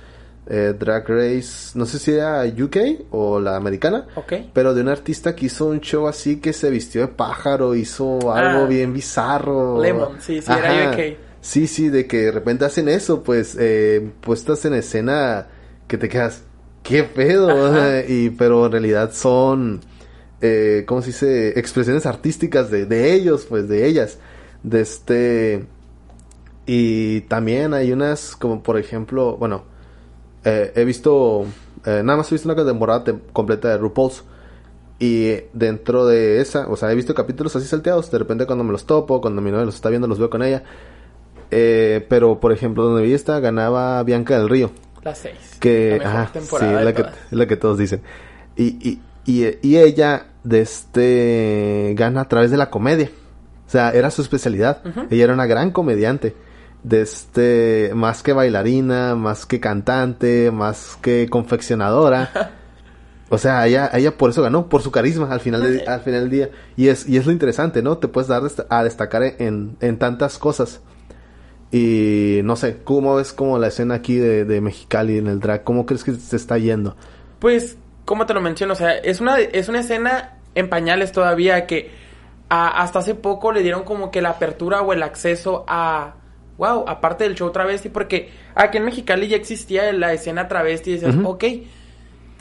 [0.49, 2.77] eh, Drag Race, no sé si era UK
[3.11, 4.35] o la americana, ok.
[4.53, 8.31] pero de un artista que hizo un show así que se vistió de pájaro, hizo
[8.35, 8.67] algo Ah.
[8.67, 9.81] bien bizarro.
[9.81, 11.17] Lemon, sí, sí, era UK.
[11.41, 15.47] Sí, sí, de que de repente hacen eso, pues, eh, puestas en escena
[15.89, 16.43] que te quedas,
[16.83, 17.49] ¿qué pedo?
[18.09, 19.81] Y, pero en realidad son,
[20.41, 21.59] eh, ¿cómo se dice?
[21.59, 24.19] Expresiones artísticas de, de ellos, pues, de ellas.
[24.63, 25.67] De este...
[26.67, 29.65] Y también hay unas, como por ejemplo, bueno,
[30.45, 31.45] eh, he visto,
[31.85, 34.23] eh, nada más he visto una temporada te- completa de RuPaul's.
[35.01, 38.11] Y dentro de esa, o sea, he visto capítulos así salteados.
[38.11, 40.43] De repente cuando me los topo, cuando mi novia los está viendo, los veo con
[40.43, 40.63] ella.
[41.51, 44.71] Eh, pero, por ejemplo, donde vi esta, ganaba Bianca del Río.
[45.03, 45.35] La 6.
[45.59, 48.03] Que, ajá, sí, la que, la que todos dicen.
[48.57, 53.11] Y, y, y, y, ella, de este, gana a través de la comedia.
[53.67, 54.83] O sea, era su especialidad.
[55.11, 56.35] Ella era una gran comediante.
[56.83, 62.57] De este, más que bailarina, más que cantante, más que confeccionadora.
[63.33, 66.23] O sea, ella, ella por eso ganó, por su carisma al final, de, al final
[66.23, 66.51] del día.
[66.77, 67.97] Y es, y es lo interesante, ¿no?
[67.97, 70.81] Te puedes dar a destacar en, en tantas cosas.
[71.73, 75.63] Y no sé, ¿cómo ves como la escena aquí de, de Mexicali en el drag?
[75.63, 76.97] ¿Cómo crees que se está yendo?
[77.39, 81.67] Pues, como te lo menciono, o sea, es una, es una escena en pañales todavía
[81.67, 81.91] que
[82.49, 86.15] a, hasta hace poco le dieron como que la apertura o el acceso a,
[86.59, 90.95] wow, aparte del show travesti, porque aquí en Mexicali ya existía la escena travesti y
[90.95, 91.45] dices, ok,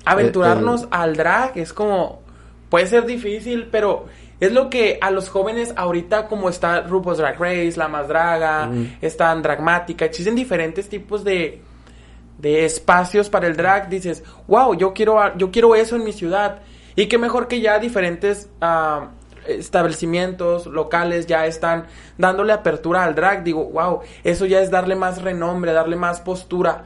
[0.06, 2.24] aventurarnos al drag es como,
[2.70, 4.08] puede ser difícil, pero
[4.40, 8.72] es lo que a los jóvenes ahorita como está RuPaul's Drag Race, La Más Draga,
[9.02, 11.62] están Dragmática, existen diferentes tipos de,
[12.38, 16.60] de espacios para el drag, dices, wow, yo quiero, yo quiero eso en mi ciudad.
[16.96, 19.08] Y qué mejor que ya diferentes uh,
[19.48, 21.86] establecimientos locales ya están
[22.18, 23.44] dándole apertura al drag.
[23.44, 26.86] Digo, wow, eso ya es darle más renombre, darle más postura.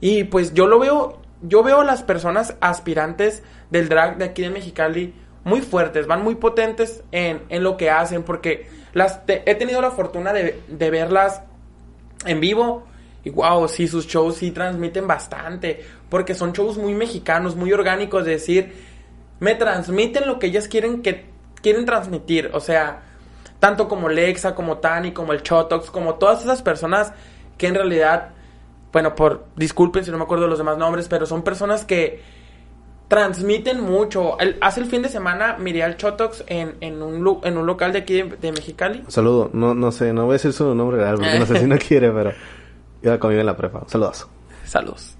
[0.00, 4.42] Y pues yo lo veo, yo veo a las personas aspirantes del drag de aquí
[4.42, 5.14] de Mexicali
[5.44, 9.90] muy fuertes, van muy potentes en, en lo que hacen, porque las he tenido la
[9.90, 11.42] fortuna de, de, verlas
[12.26, 12.86] en vivo.
[13.22, 18.22] Y wow, sí, sus shows sí transmiten bastante, porque son shows muy mexicanos, muy orgánicos,
[18.22, 18.72] es decir,
[19.40, 21.26] me transmiten lo que ellas quieren que
[21.62, 23.02] quieren transmitir, o sea,
[23.58, 27.12] tanto como Lexa, como Tani, como el Chotox, como todas esas personas
[27.58, 28.30] que en realidad,
[28.92, 32.22] bueno, por disculpen si no me acuerdo de los demás nombres, pero son personas que
[33.10, 34.36] transmiten mucho.
[34.60, 37.98] hace el fin de semana miré al Chotox en, en, un, en un local de
[37.98, 39.02] aquí de, Mexicali.
[39.08, 41.66] saludo, no, no sé, no voy a decir su nombre real porque no sé si
[41.66, 42.32] no quiere, pero
[43.02, 43.82] iba conmigo en la prepa.
[43.88, 44.28] Saludos.
[44.64, 45.16] Saludos.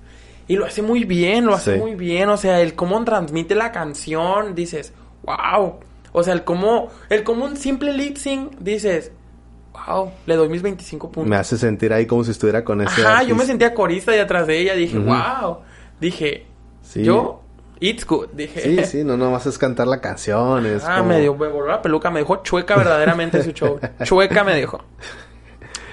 [0.47, 2.29] Y lo hace muy bien, lo hace muy bien.
[2.29, 4.93] O sea, el cómo transmite la canción, dices,
[5.25, 5.81] wow.
[6.13, 9.11] O sea, el cómo, el cómo un simple lip sync, dices,
[9.73, 11.29] wow, le doy mis 25 puntos.
[11.29, 13.05] Me hace sentir ahí como si estuviera con ese.
[13.05, 15.59] Ajá, yo me sentía corista y atrás de ella, dije, wow.
[16.01, 16.47] Dije,
[16.95, 17.40] yo,
[17.81, 18.61] it's good, dije.
[18.61, 21.83] Sí, sí, no nomás es cantar la canción, es Ah, me dio, me voló la
[21.83, 23.79] peluca, me dejó chueca verdaderamente su show.
[24.05, 24.81] chueca me dejó.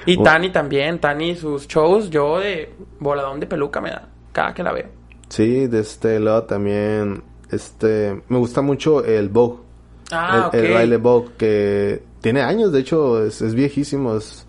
[0.06, 4.64] Y Tani también, Tani sus shows, yo de voladón de peluca me da cada que
[4.64, 4.88] la veo.
[5.30, 9.60] Sí, de este lado también, este, me gusta mucho el Vogue.
[10.12, 14.16] Ah, el, el, baile Vogue, que tiene años, de hecho, es, es viejísimo.
[14.16, 14.48] Es,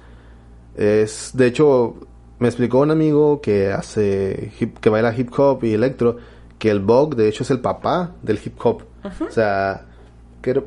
[0.77, 1.97] es, de hecho,
[2.39, 6.19] me explicó un amigo que hace, hip, que baila hip hop y electro,
[6.59, 8.83] que el Vogue, de hecho, es el papá del hip hop.
[9.05, 9.29] Uh -huh.
[9.29, 9.87] O sea,
[10.43, 10.63] que era,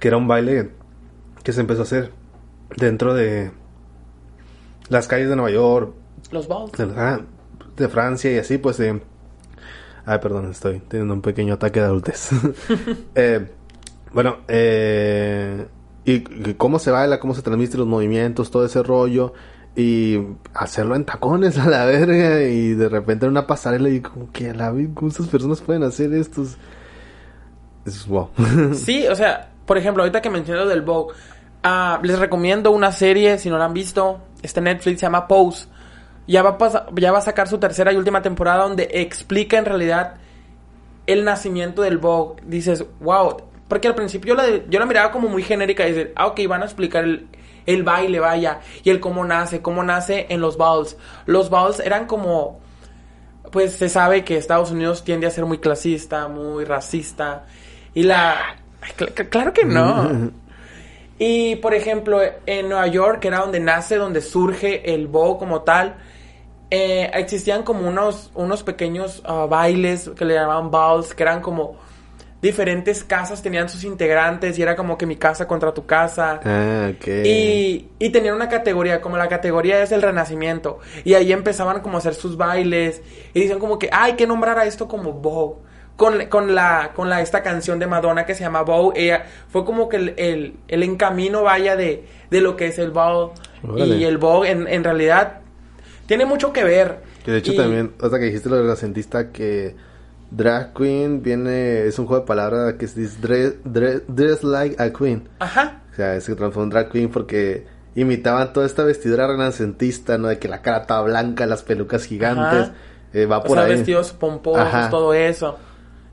[0.00, 0.70] que era un baile
[1.42, 2.12] que se empezó a hacer
[2.76, 3.50] dentro de
[4.88, 5.94] las calles de Nueva York.
[6.30, 6.48] Los.
[6.48, 7.20] De, ah,
[7.76, 8.80] de Francia y así, pues.
[8.80, 9.00] Eh,
[10.06, 12.30] ay, perdón, estoy teniendo un pequeño ataque de adultez.
[13.14, 13.46] eh,
[14.12, 15.66] bueno, eh,
[16.04, 16.12] y,
[16.50, 19.34] y, cómo se baila, cómo se transmiten los movimientos, todo ese rollo.
[19.74, 20.18] Y
[20.54, 22.42] hacerlo en tacones a la verga.
[22.42, 25.82] Y de repente en una pasarela y como que a la vez, ¿cómo personas pueden
[25.82, 26.56] hacer estos?
[27.84, 28.30] Es wow.
[28.74, 31.14] sí, o sea, por ejemplo, ahorita que mencioné lo del Vogue,
[31.64, 35.68] uh, les recomiendo una serie, si no la han visto, este Netflix se llama Pose.
[36.26, 39.58] Ya va, a pasar, ya va a sacar su tercera y última temporada donde explica
[39.58, 40.14] en realidad
[41.06, 42.40] el nacimiento del Vogue.
[42.46, 46.08] Dices, wow, porque al principio yo la, yo la miraba como muy genérica y dices,
[46.14, 47.26] ah, ok, van a explicar el,
[47.66, 50.96] el baile, vaya, y el cómo nace, cómo nace en los balls.
[51.26, 52.60] Los balls eran como,
[53.50, 57.44] pues se sabe que Estados Unidos tiende a ser muy clasista, muy racista,
[57.94, 58.56] y la...
[58.96, 60.32] Cl claro que no.
[61.24, 65.60] Y por ejemplo, en Nueva York, que era donde nace, donde surge el bow como
[65.60, 65.94] tal,
[66.68, 71.76] eh, existían como unos, unos pequeños uh, bailes que le llamaban balls, que eran como
[72.42, 76.40] diferentes casas tenían sus integrantes y era como que mi casa contra tu casa.
[76.44, 77.06] Ah, ok.
[77.24, 80.80] Y, y tenían una categoría, como la categoría es el renacimiento.
[81.04, 83.00] Y ahí empezaban como a hacer sus bailes.
[83.32, 85.60] Y dicen como que, hay que nombrar a esto como bow.
[85.94, 89.62] Con, con, la, con la, esta canción de Madonna que se llama Bow, ella fue
[89.64, 93.32] como que el, el, el encamino vaya de, de lo que es el Bow.
[93.62, 93.96] Vale.
[93.96, 95.40] Y el Bow en, en realidad
[96.06, 97.00] tiene mucho que ver.
[97.24, 97.56] Que de hecho y...
[97.56, 99.76] también, hasta que dijiste lo de la cientista que
[100.34, 104.92] drag queen viene, es un juego de palabras que dice dress, dress, dress like a
[104.92, 105.28] queen.
[105.38, 105.82] Ajá.
[105.92, 110.28] O sea, se transformó en drag queen porque imitaban toda esta vestidura renacentista, ¿no?
[110.28, 112.70] De que la cara toda blanca, las pelucas gigantes,
[113.12, 113.72] eh, va por sea, ahí.
[113.72, 114.88] vestidos pomposos, Ajá.
[114.88, 115.58] todo eso.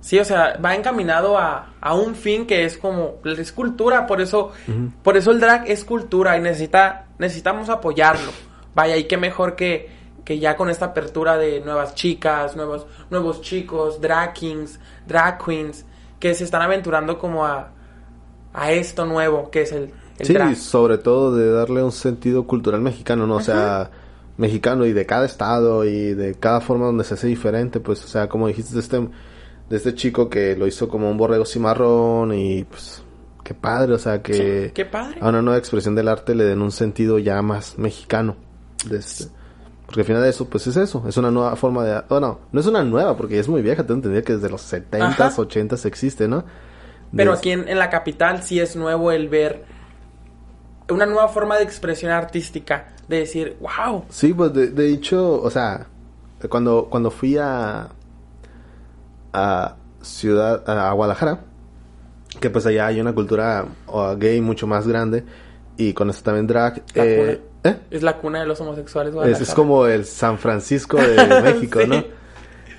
[0.01, 4.21] Sí, o sea, va encaminado a, a un fin que es como la escultura, por
[4.21, 4.91] eso, uh -huh.
[5.03, 8.31] por eso el drag es cultura y necesita necesitamos apoyarlo.
[8.75, 9.89] Vaya, y qué mejor que,
[10.29, 15.85] que ya con esta apertura de nuevas chicas, nuevos, nuevos chicos, drag kings, drag queens,
[16.19, 17.71] que se están aventurando como a,
[18.53, 20.55] a esto nuevo, que es el, el sí, drag.
[20.55, 23.37] sobre todo de darle un sentido cultural mexicano, ¿no?
[23.37, 23.89] O sea,
[24.37, 28.07] mexicano y de cada estado y de cada forma donde se hace diferente, pues, o
[28.07, 32.35] sea, como dijiste de este, de este chico que lo hizo como un borrego cimarrón
[32.35, 33.01] y pues,
[33.43, 34.33] qué padre, o sea, que
[34.67, 35.17] Sí, qué padre.
[35.21, 38.35] a una nueva expresión del arte le den un sentido ya más mexicano.
[38.87, 39.38] de este-
[39.89, 42.03] porque al final de eso, pues es eso, es una nueva forma de...
[42.07, 45.01] Bueno, no es una nueva, porque es muy vieja, tengo entendido que desde los 70s,
[45.01, 45.31] Ajá.
[45.31, 46.43] 80s existe, ¿no?
[47.15, 49.63] Pero aquí en, en la capital sí es nuevo el ver
[50.91, 55.49] una nueva forma de expresión artística, de decir, wow, Sí, pues de, de hecho, o
[55.49, 55.87] sea,
[56.49, 57.89] cuando, cuando fui a,
[59.33, 61.39] a Ciudad, a Guadalajara,
[62.39, 65.23] que pues allá hay una cultura uh, gay mucho más grande
[65.77, 66.83] y con eso también drag.
[66.93, 67.77] Eh, ¿eh?
[67.91, 69.13] es la cuna de los homosexuales.
[69.27, 71.87] Es, es como el San Francisco de México, Sí.
[71.87, 72.03] ¿no?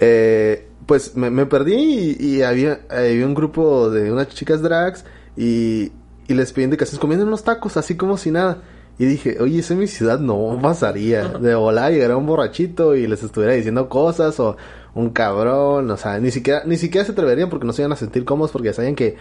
[0.00, 5.04] Eh, pues me, me perdí y, y había, había un grupo de unas chicas drags
[5.36, 5.92] y,
[6.26, 8.62] y les pedí indicaciones comiendo unos tacos, así como si nada.
[8.98, 11.28] Y dije, oye, eso en mi ciudad no pasaría.
[11.40, 14.56] De volar llegara un borrachito y les estuviera diciendo cosas o
[14.94, 17.96] un cabrón, o sea, ni siquiera, ni siquiera se atreverían porque no se iban a
[17.96, 19.16] sentir cómodos porque sabían que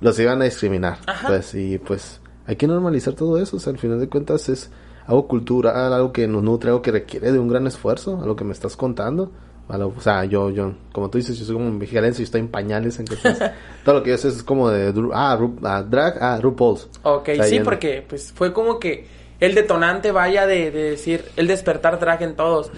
[0.00, 0.98] los iban a discriminar.
[1.06, 1.28] Ajá.
[1.28, 4.70] Pues, y pues hay que normalizar todo eso, o sea, al final de cuentas es
[5.10, 8.36] algo cultural, algo que nos nutre, algo que requiere de un gran esfuerzo, a lo
[8.36, 9.30] que me estás contando.
[9.68, 12.24] A lo- o sea, yo, yo, como tú dices, yo soy como un mexicalense y
[12.24, 13.38] estoy en pañales, entonces
[13.84, 16.88] todo lo que yo sé es como de, ah, Ru- ah, drag, ah, RuPaul's.
[17.02, 19.06] Ok, O sea, sí, porque pues fue como que
[19.38, 22.70] el detonante vaya de, de decir el despertar drag en todos.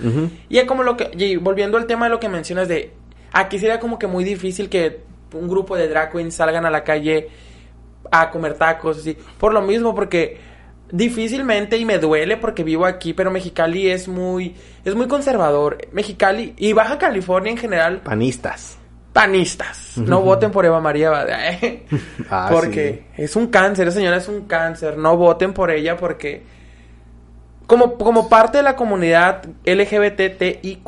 [0.49, 2.93] Y es como lo que, y volviendo al tema de lo que mencionas de,
[3.33, 5.01] aquí sería como que muy difícil que
[5.35, 7.29] un grupo de drag queens salgan a la calle
[8.11, 9.17] a comer tacos, así.
[9.39, 10.52] Por lo mismo, porque
[10.93, 15.79] difícilmente, y me duele porque vivo aquí, pero Mexicali es muy, es muy conservador.
[15.91, 18.79] Mexicali y Baja California en general, Panistas.
[19.13, 19.97] panistas.
[19.97, 21.87] No voten por Eva María Bada, ¿eh?
[22.31, 24.97] Ah, porque es un cáncer, esa señora es un cáncer.
[24.99, 26.43] No voten por ella porque
[27.67, 30.87] como, como parte de la comunidad LGBTIQ+,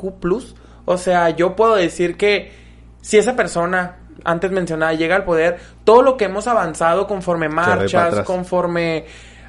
[0.85, 2.53] o sea, yo puedo decir que
[3.01, 8.21] si esa persona antes mencionada llega al poder, todo lo que hemos avanzado conforme marchas,
[8.21, 9.07] conforme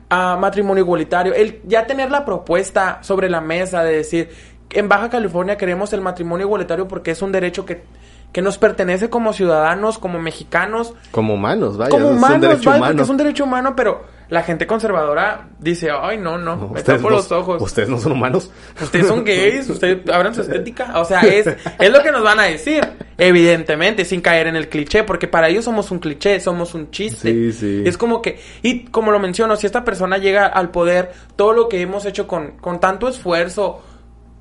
[0.10, 4.30] a matrimonio igualitario, el ya tener la propuesta sobre la mesa de decir,
[4.70, 7.84] en Baja California queremos el matrimonio igualitario porque es un derecho que,
[8.32, 11.90] que nos pertenece como ciudadanos, como mexicanos, Como humanos, vaya.
[11.92, 12.92] como es un humanos, derecho vaya, humano.
[12.92, 17.00] porque es un derecho humano, pero la gente conservadora dice, ay, no, no, me Ustedes
[17.00, 17.62] tapo no- los ojos.
[17.62, 18.50] Ustedes no son humanos.
[18.82, 21.00] Ustedes son gays, ustedes abran su estética.
[21.00, 22.84] O sea, es, es lo que nos van a decir,
[23.18, 27.32] evidentemente, sin caer en el cliché, porque para ellos somos un cliché, somos un chiste.
[27.32, 27.84] Sí, sí.
[27.86, 31.70] Es como que, y como lo menciono, si esta persona llega al poder, todo lo
[31.70, 33.82] que hemos hecho con, con tanto esfuerzo,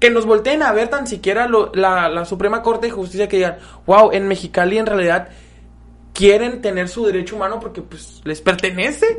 [0.00, 3.36] que nos volteen a ver tan siquiera lo- la, la Suprema Corte de Justicia que
[3.38, 3.56] digan,
[3.86, 5.28] wow, en Mexicali en realidad
[6.14, 9.18] quieren tener su derecho humano porque pues les pertenece.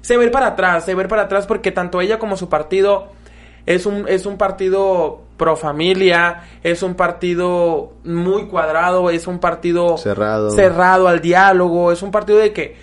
[0.00, 3.08] Se ir para atrás, se ir para atrás porque tanto ella como su partido
[3.66, 9.98] es un, es un partido pro familia, es un partido muy cuadrado, es un partido
[9.98, 10.50] Cerrado.
[10.50, 12.76] cerrado al diálogo, es un partido de que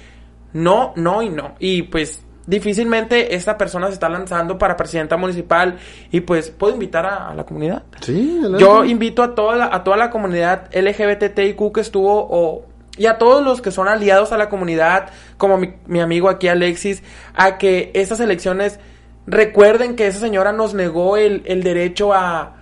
[0.53, 1.55] no, no y no.
[1.57, 5.77] Y pues difícilmente esta persona se está lanzando para presidenta municipal
[6.11, 7.83] y pues puedo invitar a, a la comunidad.
[8.01, 8.63] Sí, adelante.
[8.63, 13.17] Yo invito a toda la, a toda la comunidad LGBTIQ que estuvo o y a
[13.17, 17.57] todos los que son aliados a la comunidad, como mi, mi amigo aquí Alexis, a
[17.57, 18.79] que estas elecciones
[19.27, 22.55] recuerden que esa señora nos negó el, el derecho a,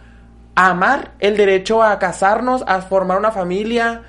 [0.56, 4.04] a amar, el derecho a casarnos, a formar una familia,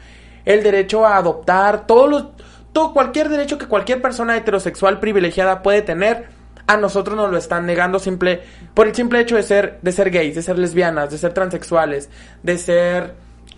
[0.44, 2.26] el derecho a adoptar, todos los,
[2.72, 6.28] todo, cualquier derecho que cualquier persona heterosexual privilegiada puede tener,
[6.66, 10.10] a nosotros nos lo están negando simple, por el simple hecho de ser, de ser
[10.10, 12.08] gays, de ser lesbianas, de ser transexuales,
[12.42, 13.14] de ser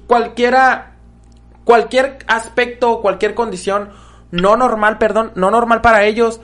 [0.07, 0.96] cualquiera,
[1.67, 3.91] cualquier aspecto, cualquier condición
[4.31, 6.41] no normal, perdón, no normal para ellos,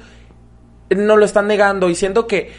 [0.91, 2.53] nos lo están negando y siento que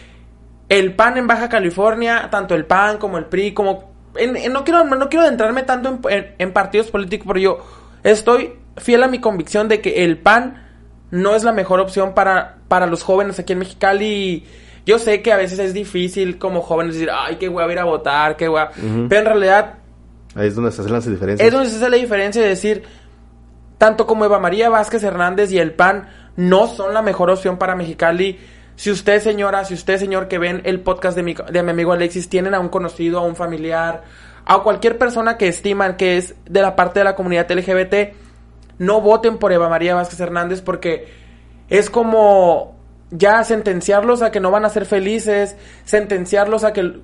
[0.70, 3.92] el PAN en Baja California, tanto el PAN como el PRI, como...
[4.16, 7.58] en- en- no, quiero, no quiero adentrarme tanto en, en- en partidos políticos, pero yo
[8.04, 10.66] estoy fiel a mi convicción de que el PAN
[11.12, 14.06] no es la mejor opción para, para los jóvenes aquí en Mexicali.
[14.08, 14.46] Y
[14.86, 17.84] Yo sé que a veces es difícil como jóvenes decir, ay, qué hueva ir a
[17.84, 18.72] votar, qué hueva.
[19.10, 19.74] Pero en realidad
[20.36, 21.46] Ahí es donde se hacen las diferencias.
[21.46, 22.84] es donde se hace la diferencia de decir,
[23.78, 27.76] tanto como Eva María Vázquez Hernández y el PAN no son la mejor opción para
[27.76, 28.40] Mexicali.
[28.76, 31.94] Si usted, señora, si usted, señor, que ven el podcast de mi, de mi amigo
[31.94, 34.04] Alexis, tienen a un conocido, a un familiar,
[34.46, 38.16] a cualquier persona que estiman que es de la parte de la comunidad LGBT,
[38.80, 41.08] no voten por Eva María Vázquez Hernández porque
[41.70, 42.76] es como
[43.12, 45.56] ya sentenciarlos a que no van a ser felices,
[45.86, 47.00] sentenciarlos a que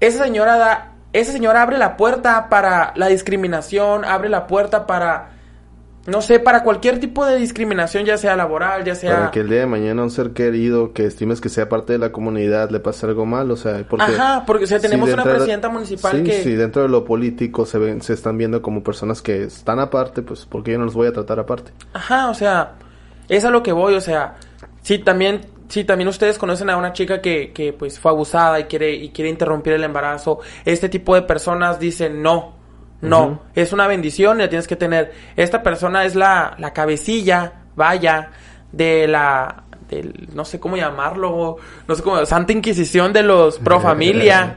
[0.00, 5.36] esa señora da, esa señora abre la puerta para la discriminación, abre la puerta para
[6.06, 9.16] no sé, para cualquier tipo de discriminación, ya sea laboral, ya sea...
[9.16, 11.98] Para que el día de mañana un ser querido que estimes que sea parte de
[11.98, 14.04] la comunidad le pase algo mal, o sea, porque...
[14.04, 16.42] Ajá, porque o sea, tenemos una presidenta municipal que...
[16.42, 20.22] Sí, dentro de lo político se ven, se están viendo como personas que están aparte,
[20.22, 21.72] pues, porque yo no los voy a tratar aparte?
[21.92, 22.74] Ajá, o sea,
[23.28, 24.36] es a lo que voy, o sea,
[24.82, 25.55] sí, también...
[25.68, 29.10] Sí, también ustedes conocen a una chica que, que pues fue abusada y quiere, y
[29.10, 30.40] quiere interrumpir el embarazo.
[30.64, 32.54] Este tipo de personas dicen no,
[33.00, 35.12] no, es una bendición y la tienes que tener.
[35.36, 38.30] Esta persona es la, la cabecilla, vaya,
[38.72, 41.56] de la, del, no sé cómo llamarlo,
[41.86, 44.56] no sé cómo, Santa Inquisición de los pro familia.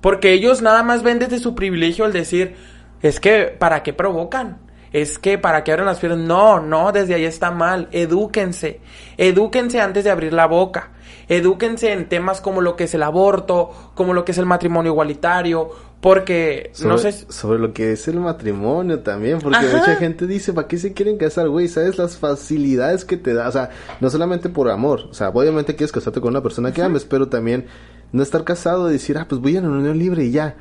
[0.00, 2.56] porque ellos nada más ven desde su privilegio el decir,
[3.02, 4.58] es que, ¿para qué provocan?
[4.92, 6.20] Es que para qué abren las piernas.
[6.20, 7.88] No, no, desde ahí está mal.
[7.92, 8.80] Edúquense.
[9.16, 10.90] Edúquense antes de abrir la boca.
[11.28, 14.90] Edúquense en temas como lo que es el aborto, como lo que es el matrimonio
[14.90, 15.70] igualitario,
[16.00, 17.12] porque, sobre, no sé.
[17.12, 21.18] Sobre lo que es el matrimonio también, porque mucha gente dice, ¿para qué se quieren
[21.18, 21.68] casar, güey?
[21.68, 23.48] ¿Sabes las facilidades que te da?
[23.48, 23.70] O sea,
[24.00, 27.28] no solamente por amor, o sea, obviamente quieres casarte con una persona que ames, pero
[27.28, 27.66] también
[28.12, 30.56] no estar casado y decir, ah, pues voy a una unión libre y ya.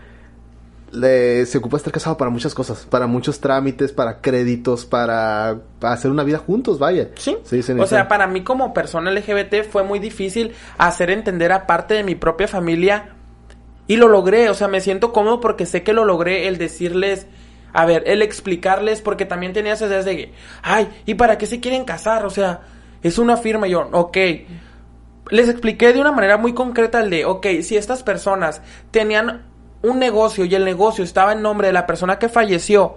[0.92, 6.10] Le, se ocupa estar casado para muchas cosas, para muchos trámites, para créditos, para, hacer
[6.10, 7.10] una vida juntos, vaya.
[7.16, 7.38] Sí.
[7.80, 12.04] o sea, para mí como persona LGBT fue muy difícil hacer entender a parte de
[12.04, 13.16] mi propia familia
[13.90, 17.26] y lo logré, o sea, me siento cómodo porque sé que lo logré el decirles,
[17.74, 21.48] a ver, el explicarles, porque también tenía esas ideas de que, ay, ¿y para qué
[21.48, 22.24] se quieren casar?
[22.26, 22.62] O sea,
[23.02, 24.18] es una firma, y yo, ok.
[25.32, 28.62] Les expliqué de una manera muy concreta el de, ok, si estas personas
[28.92, 29.49] tenían
[29.82, 32.96] un negocio y el negocio estaba en nombre de la persona que falleció,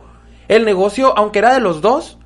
[0.48, 2.18] el negocio, aunque era de los dos,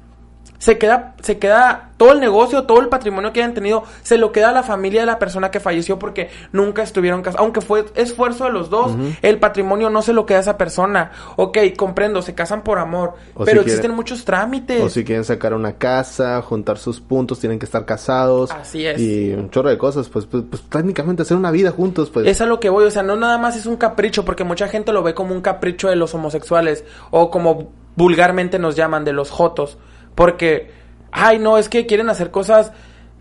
[0.59, 4.32] se queda, se queda todo el negocio, todo el patrimonio que hayan tenido, se lo
[4.32, 7.40] queda a la familia de la persona que falleció porque nunca estuvieron casados.
[7.40, 8.92] Aunque fue esfuerzo de los dos,
[9.22, 11.12] el patrimonio no se lo queda a esa persona.
[11.36, 14.82] Ok, comprendo, se casan por amor, pero existen muchos trámites.
[14.82, 18.50] O si quieren sacar una casa, juntar sus puntos, tienen que estar casados.
[18.50, 19.00] Así es.
[19.00, 22.26] Y un chorro de cosas, pues, pues, pues técnicamente hacer una vida juntos, pues.
[22.26, 24.68] Es a lo que voy, o sea, no nada más es un capricho, porque mucha
[24.68, 29.12] gente lo ve como un capricho de los homosexuales, o como vulgarmente nos llaman de
[29.12, 29.78] los jotos.
[30.16, 30.72] Porque,
[31.12, 32.72] ay, no, es que quieren hacer cosas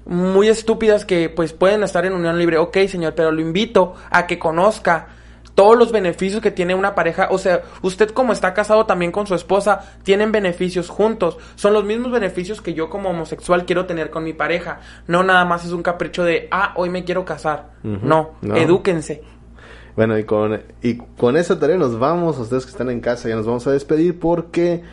[0.06, 2.58] muy estúpidas que pues pueden estar en unión libre.
[2.58, 5.10] Ok, señor, pero lo invito a que conozca
[5.56, 7.30] todos los beneficios que tiene una pareja.
[7.32, 11.38] O sea, usted como está casado también con su esposa, tienen beneficios juntos.
[11.56, 14.80] Son los mismos beneficios que yo como homosexual quiero tener con mi pareja.
[15.08, 17.72] No nada más es un capricho de, ah, hoy me quiero casar.
[17.84, 19.24] no, no, edúquense.
[19.96, 22.38] Bueno, y con, y con esa tarea nos vamos.
[22.38, 24.84] Ustedes que están en casa ya nos vamos a despedir porque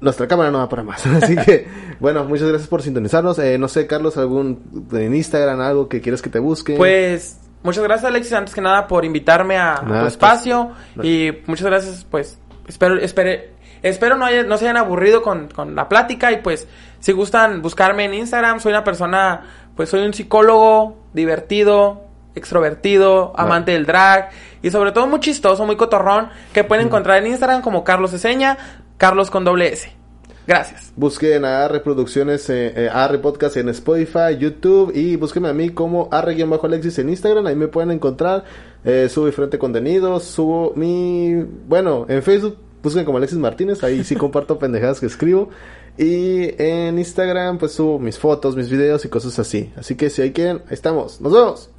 [0.00, 1.04] nuestra cámara no va para más.
[1.22, 1.66] Así que,
[2.00, 3.38] bueno, muchas gracias por sintonizarnos.
[3.38, 6.76] Eh, no sé, Carlos, algún en Instagram, algo que quieres que te busque.
[6.76, 10.70] Pues, muchas gracias, Alexis, antes que nada, por invitarme a, tu espacio.
[11.02, 15.74] Y muchas gracias, pues, espero, espere, espero no, haya, no se hayan aburrido con, con
[15.74, 16.32] la plática.
[16.32, 16.68] Y pues,
[17.00, 19.42] si gustan buscarme en Instagram, soy una persona,
[19.76, 24.30] pues, soy un psicólogo divertido, extrovertido, amante del drag
[24.62, 28.56] y sobre todo muy chistoso, muy cotorrón, que pueden encontrar en Instagram como Carlos Eseña.
[28.98, 29.90] Carlos con doble S.
[30.46, 30.92] Gracias.
[30.96, 35.70] Busquen a Arre Producciones, eh, eh, Arre Podcast en Spotify, YouTube y búsquenme a mí
[35.70, 37.46] como Arre-Alexis en Instagram.
[37.46, 38.44] Ahí me pueden encontrar.
[38.84, 40.18] Eh, subo diferente contenido.
[40.20, 41.34] Subo mi.
[41.68, 43.84] Bueno, en Facebook busquen como Alexis Martínez.
[43.84, 45.50] Ahí sí comparto pendejadas que escribo.
[45.96, 49.70] Y en Instagram pues subo mis fotos, mis videos y cosas así.
[49.76, 51.20] Así que si hay quien, ahí estamos.
[51.20, 51.70] Nos vemos.